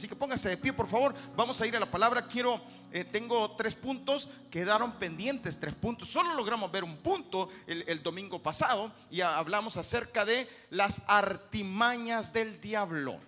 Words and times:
Así 0.00 0.08
que 0.08 0.16
póngase 0.16 0.48
de 0.48 0.56
pie, 0.56 0.72
por 0.72 0.88
favor. 0.88 1.14
Vamos 1.36 1.60
a 1.60 1.66
ir 1.66 1.76
a 1.76 1.78
la 1.78 1.90
palabra. 1.90 2.26
Quiero, 2.26 2.58
eh, 2.90 3.04
tengo 3.04 3.50
tres 3.50 3.74
puntos, 3.74 4.30
quedaron 4.50 4.92
pendientes 4.92 5.60
tres 5.60 5.74
puntos. 5.74 6.08
Solo 6.08 6.32
logramos 6.32 6.72
ver 6.72 6.84
un 6.84 6.96
punto 6.96 7.50
el, 7.66 8.02
domingo 8.02 8.42
pasado 8.42 8.90
y 9.10 9.20
hablamos 9.20 9.76
acerca 9.76 10.24
de 10.24 10.48
las 10.70 11.02
artimañas 11.06 12.32
del 12.32 12.62
diablo. 12.62 13.20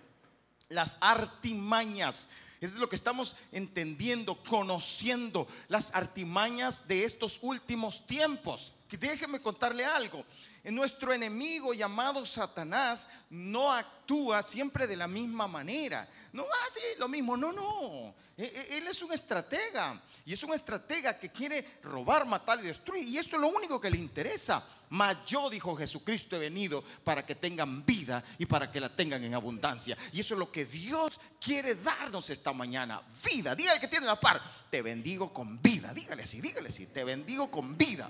Las 0.69 0.97
artimañas. 0.99 2.29
Es 2.59 2.73
lo 2.73 2.89
que 2.89 2.95
estamos 2.95 3.35
entendiendo, 3.51 4.41
conociendo 4.41 5.47
las 5.67 5.93
artimañas 5.93 6.87
de 6.87 7.05
estos 7.05 7.37
últimos 7.43 8.07
tiempos. 8.07 8.73
Déjeme 8.89 9.43
contarle 9.43 9.85
algo. 9.85 10.25
Nuestro 10.71 11.11
enemigo 11.11 11.73
llamado 11.73 12.25
Satanás 12.25 13.09
no 13.29 13.71
actúa 13.71 14.41
siempre 14.41 14.87
de 14.87 14.95
la 14.95 15.07
misma 15.07 15.45
manera. 15.45 16.07
No 16.31 16.45
hace 16.65 16.79
lo 16.97 17.09
mismo, 17.09 17.35
no, 17.35 17.51
no. 17.51 18.15
E, 18.37 18.43
e, 18.45 18.77
él 18.77 18.87
es 18.87 19.01
un 19.01 19.11
estratega. 19.11 20.01
Y 20.25 20.31
es 20.31 20.43
un 20.43 20.53
estratega 20.53 21.19
que 21.19 21.31
quiere 21.31 21.79
robar, 21.83 22.25
matar 22.25 22.59
y 22.59 22.67
destruir. 22.67 23.05
Y 23.05 23.17
eso 23.17 23.35
es 23.35 23.41
lo 23.41 23.49
único 23.49 23.79
que 23.81 23.91
le 23.91 23.97
interesa. 23.97 24.63
Mas 24.91 25.25
yo, 25.25 25.49
dijo 25.49 25.75
Jesucristo, 25.75 26.37
he 26.37 26.39
venido 26.39 26.81
para 27.03 27.25
que 27.25 27.35
tengan 27.35 27.85
vida 27.85 28.23
y 28.37 28.45
para 28.45 28.71
que 28.71 28.79
la 28.79 28.95
tengan 28.95 29.21
en 29.23 29.33
abundancia. 29.33 29.97
Y 30.13 30.21
eso 30.21 30.35
es 30.35 30.39
lo 30.39 30.49
que 30.49 30.65
Dios 30.65 31.19
quiere 31.41 31.75
darnos 31.75 32.29
esta 32.29 32.53
mañana. 32.53 33.01
Vida. 33.25 33.53
Dígale 33.53 33.81
que 33.81 33.89
tiene 33.89 34.05
la 34.05 34.17
par. 34.17 34.39
Te 34.69 34.81
bendigo 34.81 35.33
con 35.33 35.61
vida. 35.61 35.93
Dígale 35.93 36.23
así, 36.23 36.39
dígale 36.39 36.69
así. 36.69 36.85
Te 36.85 37.03
bendigo 37.03 37.51
con 37.51 37.77
vida. 37.77 38.09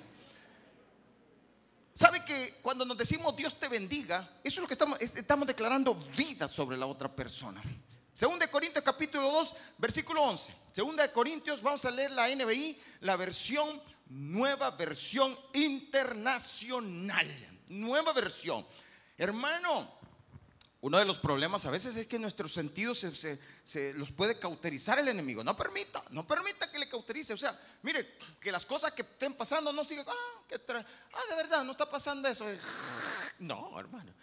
¿Sabe 1.93 2.25
que 2.25 2.55
cuando 2.61 2.85
nos 2.85 2.97
decimos 2.97 3.35
Dios 3.35 3.59
te 3.59 3.67
bendiga, 3.67 4.39
eso 4.43 4.59
es 4.59 4.61
lo 4.61 4.67
que 4.67 4.73
estamos, 4.73 4.99
estamos 4.99 5.47
declarando 5.47 5.93
vida 6.17 6.47
sobre 6.47 6.75
la 6.75 6.87
otra 6.87 7.13
persona? 7.13 7.61
Segunda 8.13 8.45
de 8.45 8.51
Corintios 8.51 8.83
capítulo 8.83 9.31
2, 9.31 9.55
versículo 9.77 10.21
11. 10.23 10.55
Segunda 10.71 11.03
de 11.03 11.11
Corintios, 11.11 11.61
vamos 11.61 11.85
a 11.85 11.91
leer 11.91 12.11
la 12.11 12.33
NBI, 12.35 12.81
la 13.01 13.15
versión, 13.15 13.81
nueva 14.07 14.71
versión 14.71 15.37
internacional. 15.53 17.27
Nueva 17.69 18.11
versión. 18.13 18.65
Hermano, 19.17 19.91
uno 20.81 20.97
de 20.97 21.05
los 21.05 21.17
problemas 21.17 21.65
a 21.65 21.71
veces 21.71 21.95
es 21.95 22.07
que 22.07 22.19
nuestros 22.19 22.51
sentidos 22.51 22.99
se, 23.63 23.93
los 23.93 24.11
puede 24.11 24.37
cauterizar 24.37 24.99
el 24.99 25.07
enemigo. 25.07 25.43
No 25.43 25.55
permita, 25.55 26.03
no 26.09 26.27
permita 26.27 26.69
O 27.31 27.37
sea, 27.37 27.59
mire, 27.81 28.17
que 28.39 28.51
las 28.51 28.65
cosas 28.65 28.91
que 28.91 29.03
estén 29.03 29.33
pasando 29.33 29.71
no 29.71 29.83
sigan, 29.85 30.05
ah, 30.07 30.41
que 30.47 30.55
ah, 30.55 31.25
de 31.29 31.35
verdad, 31.35 31.63
no 31.63 31.71
está 31.71 31.89
pasando 31.89 32.27
eso. 32.27 32.45
No, 33.39 33.77
hermano. 33.79 34.13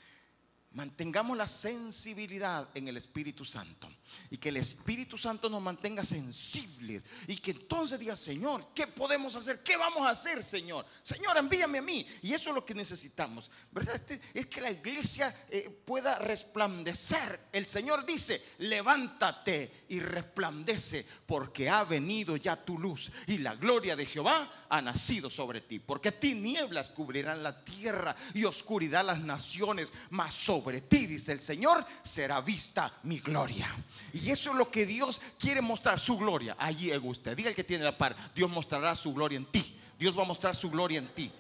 Mantengamos 0.72 1.36
la 1.36 1.46
sensibilidad 1.46 2.68
en 2.74 2.88
el 2.88 2.96
Espíritu 2.96 3.44
Santo 3.44 3.90
y 4.30 4.36
que 4.38 4.50
el 4.50 4.56
Espíritu 4.56 5.18
Santo 5.18 5.48
nos 5.50 5.60
mantenga 5.60 6.04
sensibles 6.04 7.04
y 7.26 7.36
que 7.36 7.50
entonces 7.50 7.98
diga, 7.98 8.16
Señor, 8.16 8.68
¿qué 8.74 8.86
podemos 8.86 9.34
hacer? 9.34 9.62
¿Qué 9.62 9.76
vamos 9.76 10.06
a 10.06 10.10
hacer, 10.10 10.42
Señor? 10.42 10.86
Señor, 11.02 11.36
envíame 11.36 11.78
a 11.78 11.82
mí. 11.82 12.06
Y 12.22 12.32
eso 12.32 12.50
es 12.50 12.54
lo 12.54 12.64
que 12.64 12.74
necesitamos, 12.74 13.50
¿verdad? 13.72 13.96
Este, 13.96 14.20
es 14.34 14.46
que 14.46 14.60
la 14.60 14.70
iglesia 14.70 15.34
eh, 15.50 15.68
pueda 15.84 16.18
resplandecer. 16.18 17.48
El 17.52 17.66
Señor 17.66 18.06
dice, 18.06 18.42
levántate 18.58 19.84
y 19.88 20.00
resplandece 20.00 21.06
porque 21.26 21.68
ha 21.68 21.84
venido 21.84 22.36
ya 22.36 22.56
tu 22.56 22.78
luz 22.78 23.10
y 23.26 23.38
la 23.38 23.56
gloria 23.56 23.96
de 23.96 24.06
Jehová 24.06 24.66
ha 24.68 24.80
nacido 24.80 25.28
sobre 25.28 25.60
ti. 25.60 25.78
Porque 25.78 26.12
tinieblas 26.12 26.90
cubrirán 26.90 27.42
la 27.42 27.64
tierra 27.64 28.14
y 28.34 28.44
oscuridad 28.44 29.04
las 29.04 29.20
naciones, 29.20 29.92
mas 30.10 30.34
sobre 30.34 30.80
ti, 30.80 31.06
dice 31.06 31.32
el 31.32 31.40
Señor, 31.40 31.84
será 32.02 32.40
vista 32.40 32.92
mi 33.02 33.20
gloria. 33.20 33.68
Y 34.12 34.30
eso 34.30 34.50
es 34.50 34.56
lo 34.56 34.70
que 34.70 34.86
Dios 34.86 35.20
quiere 35.38 35.60
mostrar, 35.60 35.98
su 35.98 36.16
gloria. 36.18 36.56
Allí 36.58 36.90
es 36.90 37.00
usted. 37.02 37.36
Diga 37.36 37.48
el 37.48 37.54
que 37.54 37.64
tiene 37.64 37.84
la 37.84 37.96
par, 37.96 38.16
Dios 38.34 38.50
mostrará 38.50 38.94
su 38.96 39.12
gloria 39.14 39.36
en 39.36 39.46
ti. 39.46 39.76
Dios 39.98 40.16
va 40.16 40.22
a 40.22 40.26
mostrar 40.26 40.56
su 40.56 40.70
gloria 40.70 40.98
en 40.98 41.14
ti. 41.14 41.30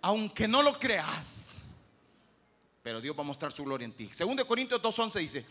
Aunque 0.00 0.48
no 0.48 0.62
lo 0.62 0.78
creas, 0.78 1.68
pero 2.82 3.00
Dios 3.00 3.16
va 3.16 3.20
a 3.20 3.26
mostrar 3.26 3.52
su 3.52 3.64
gloria 3.64 3.84
en 3.84 3.92
ti. 3.92 4.08
Segundo 4.12 4.46
Corintios 4.46 4.80
2.11 4.80 5.18
dice, 5.20 5.46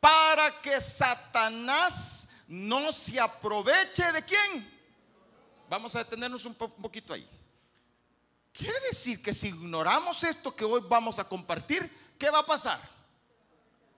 para 0.00 0.60
que 0.60 0.80
Satanás 0.80 2.30
no 2.48 2.90
se 2.90 3.20
aproveche 3.20 4.10
de 4.12 4.24
quién. 4.24 4.80
Vamos 5.68 5.94
a 5.94 6.00
detenernos 6.00 6.44
un, 6.44 6.56
un 6.58 6.82
poquito 6.82 7.14
ahí. 7.14 7.28
Quiere 8.52 8.80
decir 8.88 9.22
que 9.22 9.32
si 9.32 9.48
ignoramos 9.48 10.24
esto 10.24 10.54
que 10.54 10.64
hoy 10.64 10.82
vamos 10.88 11.18
a 11.18 11.28
compartir, 11.28 11.88
¿qué 12.18 12.28
va 12.30 12.40
a 12.40 12.46
pasar? 12.46 12.80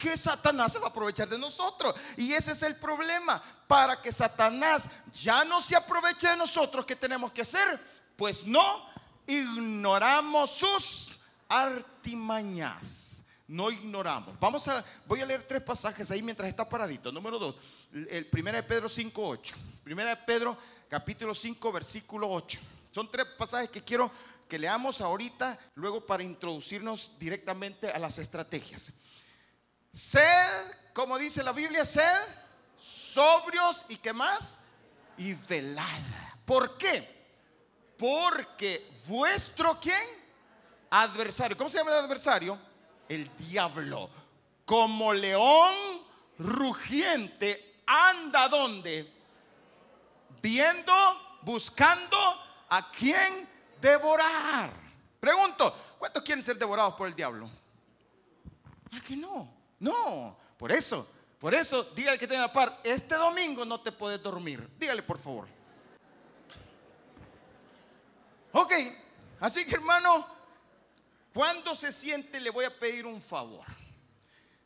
Que 0.02 0.16
Satanás 0.16 0.72
se 0.72 0.80
va 0.80 0.86
a 0.86 0.90
aprovechar 0.90 1.28
de 1.28 1.38
nosotros. 1.38 1.94
Y 2.16 2.32
ese 2.32 2.50
es 2.52 2.62
el 2.64 2.74
problema. 2.74 3.40
Para 3.68 4.02
que 4.02 4.10
Satanás 4.10 4.88
ya 5.14 5.44
no 5.44 5.60
se 5.60 5.76
aproveche 5.76 6.28
de 6.28 6.36
nosotros, 6.36 6.84
¿qué 6.84 6.96
tenemos 6.96 7.30
que 7.30 7.42
hacer? 7.42 7.80
Pues 8.16 8.44
no 8.44 8.84
ignoramos 9.28 10.50
sus 10.50 11.20
artimañas. 11.48 13.22
No 13.46 13.70
ignoramos. 13.70 14.38
Vamos 14.40 14.66
a, 14.66 14.84
voy 15.06 15.20
a 15.20 15.26
leer 15.26 15.46
tres 15.46 15.62
pasajes 15.62 16.10
ahí 16.10 16.20
mientras 16.20 16.48
está 16.48 16.68
paradito. 16.68 17.12
Número 17.12 17.38
dos, 17.38 17.54
el 17.92 18.26
primero 18.26 18.56
de 18.56 18.64
Pedro 18.64 18.88
5, 18.88 19.24
8. 19.24 19.54
Primera 19.84 20.10
de 20.10 20.16
Pedro, 20.16 20.56
capítulo 20.88 21.32
5, 21.32 21.70
versículo 21.70 22.28
8. 22.28 22.58
Son 22.90 23.08
tres 23.08 23.26
pasajes 23.38 23.70
que 23.70 23.82
quiero 23.82 24.10
que 24.48 24.58
leamos 24.58 25.00
ahorita, 25.00 25.58
luego 25.76 26.04
para 26.04 26.24
introducirnos 26.24 27.12
directamente 27.20 27.90
a 27.90 27.98
las 28.00 28.18
estrategias. 28.18 28.94
Sed, 29.92 30.74
como 30.94 31.18
dice 31.18 31.42
la 31.42 31.52
Biblia, 31.52 31.84
sed 31.84 32.22
sobrios 32.76 33.84
y 33.88 33.96
qué 33.96 34.12
más? 34.12 34.60
Y 35.18 35.34
velada. 35.34 36.36
¿Por 36.46 36.78
qué? 36.78 37.22
Porque 37.98 38.90
vuestro 39.06 39.78
quién? 39.78 40.02
Adversario. 40.90 41.56
¿Cómo 41.56 41.68
se 41.68 41.78
llama 41.78 41.92
el 41.92 41.98
adversario? 41.98 42.58
El 43.08 43.30
diablo. 43.36 44.10
Como 44.64 45.12
león 45.12 45.74
rugiente 46.38 47.82
anda 47.86 48.48
donde? 48.48 49.12
Viendo, 50.40 50.92
buscando 51.42 52.16
a 52.70 52.90
quién 52.90 53.48
devorar. 53.80 54.72
Pregunto, 55.20 55.96
¿cuántos 55.98 56.22
quieren 56.22 56.42
ser 56.42 56.56
devorados 56.56 56.94
por 56.94 57.06
el 57.06 57.14
diablo? 57.14 57.48
¿A 58.90 59.00
que 59.00 59.16
no? 59.16 59.61
No, 59.82 60.38
por 60.56 60.70
eso, 60.70 61.10
por 61.40 61.52
eso, 61.54 61.82
dígale 61.82 62.16
que 62.16 62.28
tenga 62.28 62.52
par, 62.52 62.80
este 62.84 63.16
domingo 63.16 63.64
no 63.64 63.80
te 63.80 63.90
puedes 63.90 64.22
dormir. 64.22 64.70
Dígale, 64.78 65.02
por 65.02 65.18
favor. 65.18 65.48
Ok, 68.52 68.72
así 69.40 69.66
que 69.66 69.74
hermano, 69.74 70.24
cuando 71.34 71.74
se 71.74 71.90
siente 71.90 72.38
le 72.38 72.50
voy 72.50 72.64
a 72.64 72.78
pedir 72.78 73.06
un 73.06 73.20
favor. 73.20 73.66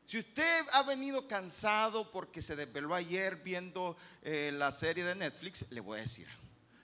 Si 0.05 0.19
usted 0.19 0.67
ha 0.73 0.83
venido 0.83 1.27
cansado 1.27 2.13
porque 2.13 2.43
se 2.43 2.55
desveló 2.55 2.95
ayer 2.95 3.37
viendo 3.37 3.97
eh, 4.21 4.51
la 4.53 4.71
serie 4.71 5.03
de 5.03 5.15
Netflix, 5.15 5.71
le 5.71 5.81
voy 5.81 6.01
a 6.01 6.03
decir, 6.03 6.29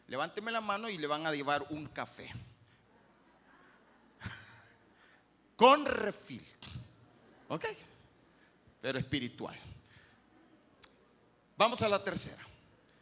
levánteme 0.09 0.51
la 0.51 0.63
mano 0.63 0.89
y 0.89 0.97
le 0.97 1.07
van 1.07 1.27
a 1.27 1.33
llevar 1.33 1.67
un 1.69 1.87
café. 1.89 2.33
Con 5.57 5.85
refil. 5.85 6.47
¿Ok? 7.49 7.67
Pero 8.83 8.99
espiritual. 8.99 9.57
Vamos 11.57 11.81
a 11.83 11.89
la 11.89 12.03
tercera. 12.03 12.45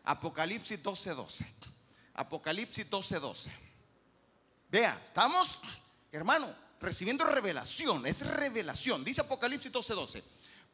Apocalipsis 0.05 0.81
12:12. 0.83 1.47
Apocalipsis 2.15 2.89
12:12. 2.89 3.51
Vea, 4.71 5.01
estamos, 5.03 5.59
hermano, 6.13 6.55
recibiendo 6.81 7.25
revelación. 7.25 8.07
Es 8.07 8.25
revelación. 8.27 9.03
Dice 9.03 9.23
Apocalipsis 9.23 9.73
12:12. 9.73 10.23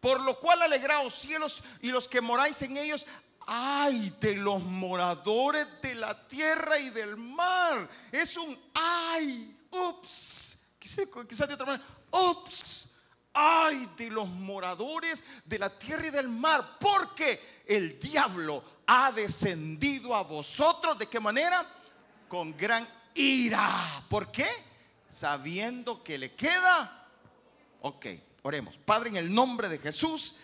Por 0.00 0.21
lo 0.21 0.39
cual 0.41 0.62
alegraos 0.62 1.15
cielos 1.15 1.62
y 1.81 1.89
los 1.89 2.09
que 2.09 2.21
moráis 2.21 2.61
en 2.62 2.77
ellos. 2.77 3.07
Ay 3.47 4.13
de 4.21 4.34
los 4.34 4.60
moradores 4.60 5.69
de 5.80 5.95
la 5.95 6.27
tierra 6.27 6.80
y 6.80 6.91
del 6.91 7.16
mar. 7.16 7.89
Es 8.10 8.36
un 8.36 8.59
ay. 8.75 9.57
Ups. 9.71 10.66
Quizás 10.80 11.47
de 11.47 11.54
otra 11.54 11.66
manera. 11.66 11.84
Ups 12.10 12.96
ay 13.36 13.91
de 13.97 14.09
los 14.10 14.27
moradores 14.28 15.22
de 15.44 15.59
la 15.59 15.78
tierra 15.78 16.06
y 16.06 16.10
del 16.10 16.28
mar, 16.28 16.78
porque 16.80 17.62
el 17.66 18.00
diablo 18.00 18.65
ha 18.86 19.12
descendido 19.12 20.15
a 20.15 20.22
vosotros. 20.22 20.98
¿De 20.98 21.06
qué 21.06 21.21
manera? 21.21 21.66
Con 22.28 22.56
gran 22.56 22.88
ira. 23.15 24.04
¿Por 24.09 24.33
qué? 24.33 24.48
Sabiendo 25.09 26.03
que 26.03 26.16
le 26.16 26.34
queda. 26.34 27.09
Ok, 27.83 28.06
oremos. 28.42 28.78
Padre, 28.78 29.10
en 29.10 29.16
el 29.16 29.33
nombre 29.33 29.68
de 29.68 29.78
Jesús, 29.78 30.36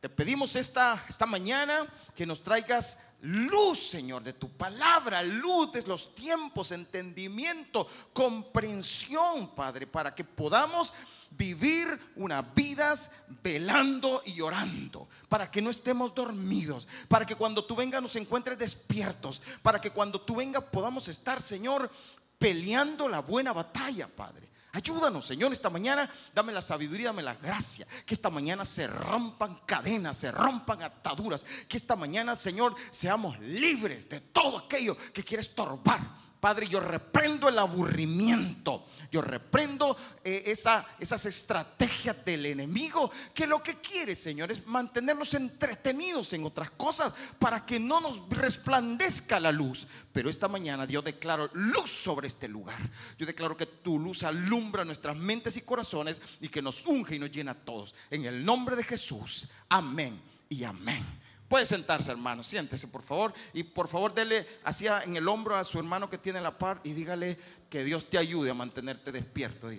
te 0.00 0.08
pedimos 0.08 0.56
esta, 0.56 1.04
esta 1.08 1.26
mañana 1.26 1.86
que 2.14 2.26
nos 2.26 2.42
traigas 2.42 3.02
luz, 3.20 3.78
Señor, 3.78 4.22
de 4.22 4.32
tu 4.32 4.48
palabra, 4.50 5.22
luz 5.22 5.72
de 5.72 5.82
los 5.82 6.14
tiempos, 6.14 6.72
entendimiento, 6.72 7.88
comprensión, 8.12 9.54
Padre, 9.54 9.86
para 9.86 10.14
que 10.14 10.24
podamos 10.24 10.94
vivir 11.30 12.12
unas 12.16 12.54
vidas 12.54 13.10
velando 13.42 14.22
y 14.26 14.40
orando, 14.40 15.08
para 15.28 15.50
que 15.50 15.62
no 15.62 15.70
estemos 15.70 16.14
dormidos, 16.14 16.88
para 17.08 17.24
que 17.24 17.36
cuando 17.36 17.64
tú 17.64 17.76
vengas 17.76 18.02
nos 18.02 18.16
encuentres 18.16 18.58
despiertos, 18.58 19.42
para 19.62 19.80
que 19.80 19.90
cuando 19.90 20.20
tú 20.20 20.36
vengas 20.36 20.64
podamos 20.64 21.08
estar, 21.08 21.40
Señor, 21.40 21.90
peleando 22.38 23.08
la 23.08 23.20
buena 23.20 23.52
batalla, 23.52 24.08
Padre. 24.08 24.48
Ayúdanos, 24.72 25.26
Señor, 25.26 25.52
esta 25.52 25.70
mañana. 25.70 26.08
Dame 26.34 26.52
la 26.52 26.62
sabiduría, 26.62 27.08
dame 27.08 27.22
la 27.22 27.34
gracia. 27.34 27.86
Que 28.04 28.14
esta 28.14 28.30
mañana 28.30 28.64
se 28.64 28.86
rompan 28.86 29.60
cadenas, 29.66 30.18
se 30.18 30.30
rompan 30.30 30.82
ataduras. 30.82 31.44
Que 31.66 31.76
esta 31.76 31.96
mañana, 31.96 32.36
Señor, 32.36 32.74
seamos 32.90 33.38
libres 33.40 34.08
de 34.08 34.20
todo 34.20 34.58
aquello 34.58 34.96
que 35.12 35.24
quiere 35.24 35.40
estorbar. 35.40 36.27
Padre, 36.40 36.68
yo 36.68 36.80
reprendo 36.80 37.48
el 37.48 37.58
aburrimiento. 37.58 38.86
Yo 39.10 39.22
reprendo 39.22 39.96
eh, 40.22 40.42
esa, 40.46 40.86
esas 41.00 41.24
estrategias 41.24 42.24
del 42.26 42.44
enemigo 42.44 43.10
que 43.32 43.46
lo 43.46 43.62
que 43.62 43.76
quiere, 43.76 44.14
Señor, 44.14 44.52
es 44.52 44.66
mantenernos 44.66 45.32
entretenidos 45.32 46.34
en 46.34 46.44
otras 46.44 46.70
cosas 46.72 47.14
para 47.38 47.64
que 47.64 47.80
no 47.80 48.02
nos 48.02 48.28
resplandezca 48.28 49.40
la 49.40 49.50
luz. 49.50 49.86
Pero 50.12 50.28
esta 50.28 50.46
mañana 50.46 50.86
Dios 50.86 51.04
declaro 51.04 51.48
luz 51.54 51.90
sobre 51.90 52.28
este 52.28 52.48
lugar. 52.48 52.78
Yo 53.16 53.24
declaro 53.24 53.56
que 53.56 53.66
tu 53.66 53.98
luz 53.98 54.24
alumbra 54.24 54.84
nuestras 54.84 55.16
mentes 55.16 55.56
y 55.56 55.62
corazones 55.62 56.20
y 56.40 56.48
que 56.48 56.60
nos 56.60 56.84
unge 56.84 57.14
y 57.14 57.18
nos 57.18 57.32
llena 57.32 57.52
a 57.52 57.54
todos. 57.54 57.94
En 58.10 58.26
el 58.26 58.44
nombre 58.44 58.76
de 58.76 58.84
Jesús. 58.84 59.48
Amén 59.70 60.20
y 60.50 60.64
amén. 60.64 61.17
Puede 61.48 61.64
sentarse, 61.64 62.10
hermano. 62.10 62.42
Siéntese, 62.42 62.88
por 62.88 63.02
favor. 63.02 63.32
Y 63.54 63.62
por 63.62 63.88
favor, 63.88 64.12
dele 64.12 64.46
hacia 64.64 65.02
en 65.02 65.16
el 65.16 65.26
hombro 65.26 65.56
a 65.56 65.64
su 65.64 65.78
hermano 65.78 66.10
que 66.10 66.18
tiene 66.18 66.40
la 66.40 66.56
par 66.56 66.80
y 66.84 66.92
dígale 66.92 67.38
que 67.70 67.84
Dios 67.84 68.08
te 68.10 68.18
ayude 68.18 68.50
a 68.50 68.54
mantenerte 68.54 69.10
despierto. 69.10 69.70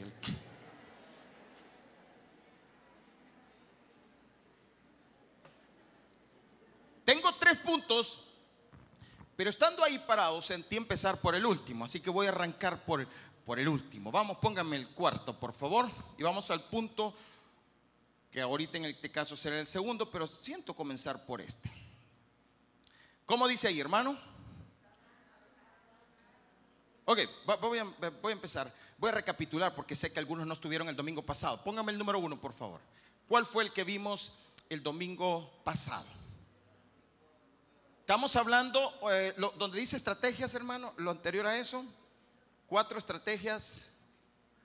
Tengo 7.06 7.34
tres 7.40 7.58
puntos, 7.60 8.20
pero 9.36 9.50
estando 9.50 9.84
ahí 9.84 9.98
parado 10.00 10.42
sentí 10.42 10.76
empezar 10.76 11.20
por 11.22 11.34
el 11.34 11.44
último, 11.44 11.86
así 11.86 12.00
que 12.00 12.12
voy 12.12 12.28
a 12.28 12.30
arrancar 12.30 12.84
por, 12.86 13.08
por 13.44 13.58
el 13.58 13.68
último. 13.68 14.12
Vamos, 14.12 14.38
póngame 14.38 14.76
el 14.76 14.90
cuarto, 14.90 15.40
por 15.40 15.54
favor, 15.54 15.90
y 16.18 16.24
vamos 16.24 16.52
al 16.52 16.62
punto 16.62 17.16
ahorita 18.42 18.78
en 18.78 18.86
este 18.86 19.12
caso 19.12 19.36
será 19.36 19.60
el 19.60 19.68
segundo, 19.68 20.10
pero 20.10 20.28
siento 20.28 20.76
comenzar 20.76 21.26
por 21.26 21.42
este. 21.42 21.72
¿Cómo 23.26 23.48
dice 23.48 23.68
ahí, 23.68 23.80
hermano? 23.80 24.18
Ok, 27.06 27.20
voy 27.62 27.80
a, 27.80 27.84
voy 27.84 28.32
a, 28.32 28.32
empezar. 28.32 28.72
Voy 28.98 29.10
a 29.10 29.14
recapitular 29.14 29.74
porque 29.74 29.96
sé 29.96 30.14
que 30.14 30.20
algunos 30.20 30.46
no 30.46 30.54
estuvieron 30.54 30.90
el 30.90 30.96
domingo 30.96 31.24
pasado. 31.24 31.64
Póngame 31.64 31.92
el 31.92 31.98
número 31.98 32.20
uno, 32.20 32.40
por 32.40 32.54
favor. 32.54 32.82
¿Cuál 33.28 33.46
fue 33.46 33.64
el 33.64 33.74
que 33.74 33.84
vimos 33.84 34.34
el 34.70 34.84
domingo 34.84 35.52
pasado? 35.64 36.06
Estamos 38.02 38.36
hablando, 38.36 38.94
eh, 39.12 39.36
donde 39.58 39.80
dice 39.80 39.96
estrategias, 39.96 40.56
hermano, 40.56 40.94
lo 40.98 41.12
anterior 41.12 41.46
a 41.46 41.58
eso. 41.58 41.86
Cuatro 42.68 42.98
estrategias. 42.98 43.90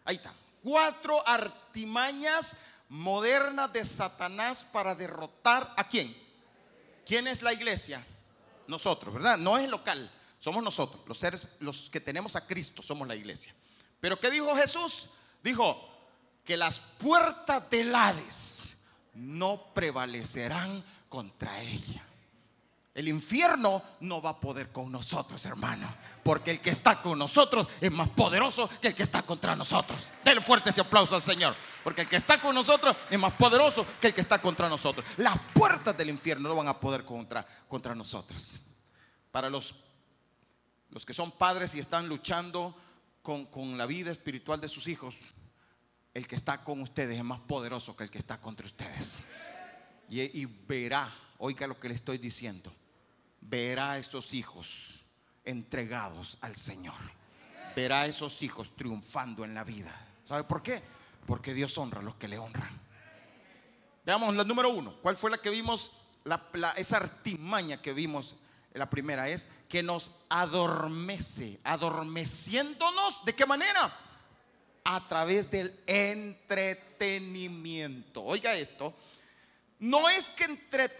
Ahí 0.04 0.16
está. 0.16 0.34
Cuatro 0.62 1.26
artimañas 1.26 2.56
moderna 2.88 3.68
de 3.68 3.84
Satanás 3.84 4.62
para 4.62 4.94
derrotar 4.94 5.72
a 5.76 5.88
quién? 5.88 6.16
¿Quién 7.06 7.26
es 7.26 7.42
la 7.42 7.52
iglesia? 7.52 8.04
Nosotros, 8.66 9.14
¿verdad? 9.14 9.36
No 9.38 9.58
es 9.58 9.64
el 9.64 9.70
local, 9.70 10.10
somos 10.38 10.62
nosotros, 10.62 11.02
los 11.06 11.18
seres, 11.18 11.48
los 11.60 11.90
que 11.90 12.00
tenemos 12.00 12.36
a 12.36 12.46
Cristo, 12.46 12.82
somos 12.82 13.06
la 13.06 13.16
iglesia. 13.16 13.54
Pero 14.00 14.18
¿qué 14.20 14.30
dijo 14.30 14.54
Jesús? 14.56 15.08
Dijo 15.42 15.90
que 16.44 16.56
las 16.56 16.78
puertas 16.78 17.68
del 17.70 17.94
Hades 17.94 18.78
no 19.14 19.72
prevalecerán 19.74 20.84
contra 21.08 21.60
ella. 21.62 22.04
El 22.94 23.08
infierno 23.08 23.82
no 24.00 24.22
va 24.22 24.30
a 24.30 24.40
poder 24.40 24.70
con 24.70 24.92
nosotros, 24.92 25.44
hermano. 25.46 25.92
Porque 26.22 26.52
el 26.52 26.60
que 26.60 26.70
está 26.70 27.02
con 27.02 27.18
nosotros 27.18 27.66
es 27.80 27.90
más 27.90 28.08
poderoso 28.10 28.70
que 28.80 28.88
el 28.88 28.94
que 28.94 29.02
está 29.02 29.22
contra 29.22 29.56
nosotros. 29.56 30.10
Denle 30.24 30.40
fuerte 30.40 30.70
ese 30.70 30.80
aplauso 30.80 31.16
al 31.16 31.22
Señor. 31.22 31.56
Porque 31.82 32.02
el 32.02 32.08
que 32.08 32.14
está 32.14 32.40
con 32.40 32.54
nosotros 32.54 32.96
es 33.10 33.18
más 33.18 33.32
poderoso 33.32 33.84
que 34.00 34.06
el 34.06 34.14
que 34.14 34.20
está 34.20 34.40
contra 34.40 34.68
nosotros. 34.68 35.04
Las 35.16 35.36
puertas 35.52 35.98
del 35.98 36.08
infierno 36.08 36.48
no 36.48 36.54
van 36.54 36.68
a 36.68 36.78
poder 36.78 37.04
contra, 37.04 37.44
contra 37.66 37.96
nosotros. 37.96 38.60
Para 39.32 39.50
los, 39.50 39.74
los 40.90 41.04
que 41.04 41.14
son 41.14 41.32
padres 41.32 41.74
y 41.74 41.80
están 41.80 42.08
luchando 42.08 42.76
con, 43.22 43.76
la 43.76 43.86
vida 43.86 44.12
espiritual 44.12 44.60
de 44.60 44.68
sus 44.68 44.86
hijos, 44.86 45.16
el 46.14 46.28
que 46.28 46.36
está 46.36 46.62
con 46.62 46.80
ustedes 46.80 47.18
es 47.18 47.24
más 47.24 47.40
poderoso 47.40 47.96
que 47.96 48.04
el 48.04 48.10
que 48.10 48.18
está 48.18 48.40
contra 48.40 48.66
ustedes. 48.66 49.18
Y, 50.08 50.20
y 50.20 50.44
verá, 50.44 51.12
oiga 51.38 51.66
lo 51.66 51.80
que 51.80 51.88
le 51.88 51.96
estoy 51.96 52.18
diciendo 52.18 52.72
verá 53.44 53.92
a 53.92 53.98
esos 53.98 54.34
hijos 54.34 55.04
entregados 55.44 56.36
al 56.40 56.56
Señor. 56.56 56.96
Verá 57.76 58.00
a 58.02 58.06
esos 58.06 58.42
hijos 58.42 58.74
triunfando 58.76 59.44
en 59.44 59.54
la 59.54 59.62
vida. 59.64 59.94
¿Sabe 60.24 60.42
por 60.44 60.62
qué? 60.62 60.82
Porque 61.26 61.54
Dios 61.54 61.76
honra 61.78 62.00
a 62.00 62.02
los 62.02 62.16
que 62.16 62.28
le 62.28 62.38
honran. 62.38 62.80
Veamos 64.04 64.34
la 64.34 64.44
número 64.44 64.68
uno. 64.70 64.96
¿Cuál 65.02 65.16
fue 65.16 65.30
la 65.30 65.38
que 65.38 65.50
vimos? 65.50 65.92
esa 66.76 66.96
artimaña 66.96 67.82
que 67.82 67.92
vimos. 67.92 68.36
La 68.72 68.88
primera 68.88 69.28
es 69.28 69.48
que 69.68 69.82
nos 69.82 70.12
adormece, 70.28 71.60
adormeciéndonos. 71.64 73.24
¿De 73.24 73.34
qué 73.34 73.44
manera? 73.46 73.92
A 74.84 75.06
través 75.06 75.50
del 75.50 75.78
entretenimiento. 75.86 78.24
Oiga 78.24 78.54
esto 78.54 78.94
no 79.84 80.08
es 80.08 80.30
que 80.30 80.46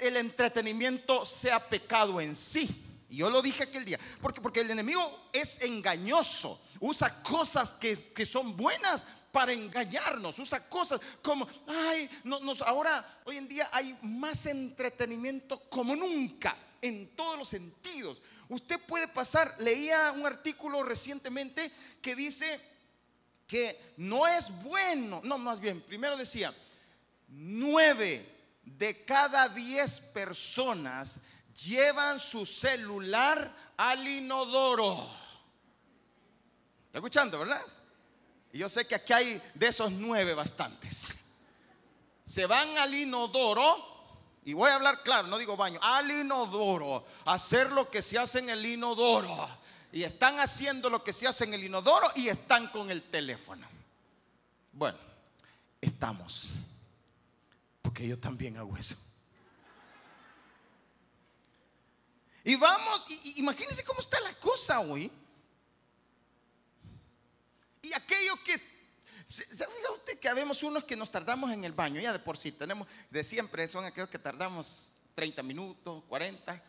el 0.01 0.19
entretenimiento 0.19 1.25
sea 1.25 1.59
pecado 1.59 2.21
en 2.21 2.35
sí. 2.35 2.69
Yo 3.09 3.31
lo 3.31 3.41
dije 3.41 3.63
aquel 3.63 3.83
día. 3.83 3.99
Porque, 4.21 4.43
porque 4.43 4.61
el 4.61 4.71
enemigo 4.71 5.31
es 5.33 5.63
engañoso. 5.63 6.63
Usa 6.81 7.23
cosas 7.23 7.73
que, 7.73 8.27
son 8.27 8.55
buenas 8.55 9.07
para 9.33 9.55
engañarnos. 9.55 10.39
Usa 10.39 10.69
cosas 10.69 11.01
como, 11.23 11.49
ay, 11.67 12.11
nos, 12.25 12.61
ahora, 12.61 13.23
hoy 13.25 13.39
en 13.39 13.49
día 13.49 13.71
hay 13.73 13.97
más 14.03 14.45
entretenimiento 14.45 15.61
como 15.71 15.97
nunca, 15.97 16.55
en 16.83 17.17
todos 17.17 17.39
los 17.39 17.49
sentidos. 17.49 18.21
Usted 18.51 18.79
puede 18.81 19.09
pasar, 19.09 19.55
leía 19.61 20.13
un 20.13 20.27
artículo 20.27 20.83
recientemente 20.83 21.73
que 22.03 22.15
dice 22.15 22.61
que 23.47 23.95
no 23.97 24.27
es 24.27 24.51
bueno, 24.63 25.23
no, 25.25 25.39
más 25.39 25.59
bien, 25.59 25.81
primero 25.81 26.19
decía, 26.19 26.53
nueve 27.29 28.34
de 28.65 29.05
cada 29.05 29.49
10 29.49 30.01
personas 30.13 31.21
llevan 31.63 32.19
su 32.19 32.45
celular 32.45 33.55
al 33.77 34.07
inodoro. 34.07 35.09
¿Está 36.87 36.99
escuchando, 36.99 37.39
verdad? 37.39 37.63
Y 38.53 38.59
yo 38.59 38.69
sé 38.69 38.87
que 38.87 38.95
aquí 38.95 39.13
hay 39.13 39.43
de 39.55 39.67
esos 39.67 39.91
nueve 39.91 40.35
bastantes. 40.35 41.09
Se 42.25 42.47
van 42.47 42.79
al 42.79 42.95
inodoro, 42.95 43.95
y 44.45 44.53
voy 44.53 44.71
a 44.71 44.77
hablar 44.77 45.03
claro, 45.03 45.29
no 45.29 45.39
digo 45.39 45.57
baño, 45.57 45.79
al 45.83 46.11
inodoro, 46.11 47.07
hacer 47.27 47.73
lo 47.73 47.91
que 47.91 48.03
se 48.03 48.19
hace 48.19 48.39
en 48.41 48.51
el 48.51 48.65
inodoro. 48.65 49.49
Y 49.93 50.03
están 50.03 50.41
haciendo 50.41 50.91
lo 50.91 51.05
que 51.05 51.13
se 51.13 51.27
hace 51.27 51.45
en 51.45 51.55
el 51.55 51.65
inodoro 51.65 52.09
y 52.17 52.29
están 52.29 52.69
con 52.69 52.91
el 52.91 53.03
teléfono. 53.03 53.67
Bueno, 54.73 54.99
estamos 55.81 56.51
porque 57.85 58.09
yo 58.09 58.19
también 58.19 58.57
hago 58.57 58.75
eso. 58.79 58.97
Y 62.43 62.57
vamos, 62.57 63.05
y, 63.11 63.41
imagínense 63.41 63.85
cómo 63.85 64.01
está 64.01 64.19
la 64.21 64.35
cosa 64.41 64.81
hoy. 64.81 65.13
Y 67.83 67.93
aquello 67.93 68.37
que, 68.43 68.59
¿se, 69.27 69.45
fija 69.45 69.93
usted 69.93 70.19
que 70.19 70.31
habemos 70.31 70.63
unos 70.63 70.85
que 70.85 70.97
nos 70.97 71.11
tardamos 71.11 71.53
en 71.53 71.63
el 71.63 71.73
baño? 71.73 72.01
Ya 72.01 72.15
de 72.15 72.19
por 72.19 72.39
sí, 72.39 72.53
tenemos, 72.53 72.89
de 73.11 73.23
siempre 73.23 73.69
son 73.69 73.85
aquellos 73.85 74.09
que 74.09 74.19
tardamos 74.19 74.95
30 75.15 75.43
minutos, 75.43 76.05
40. 76.09 76.63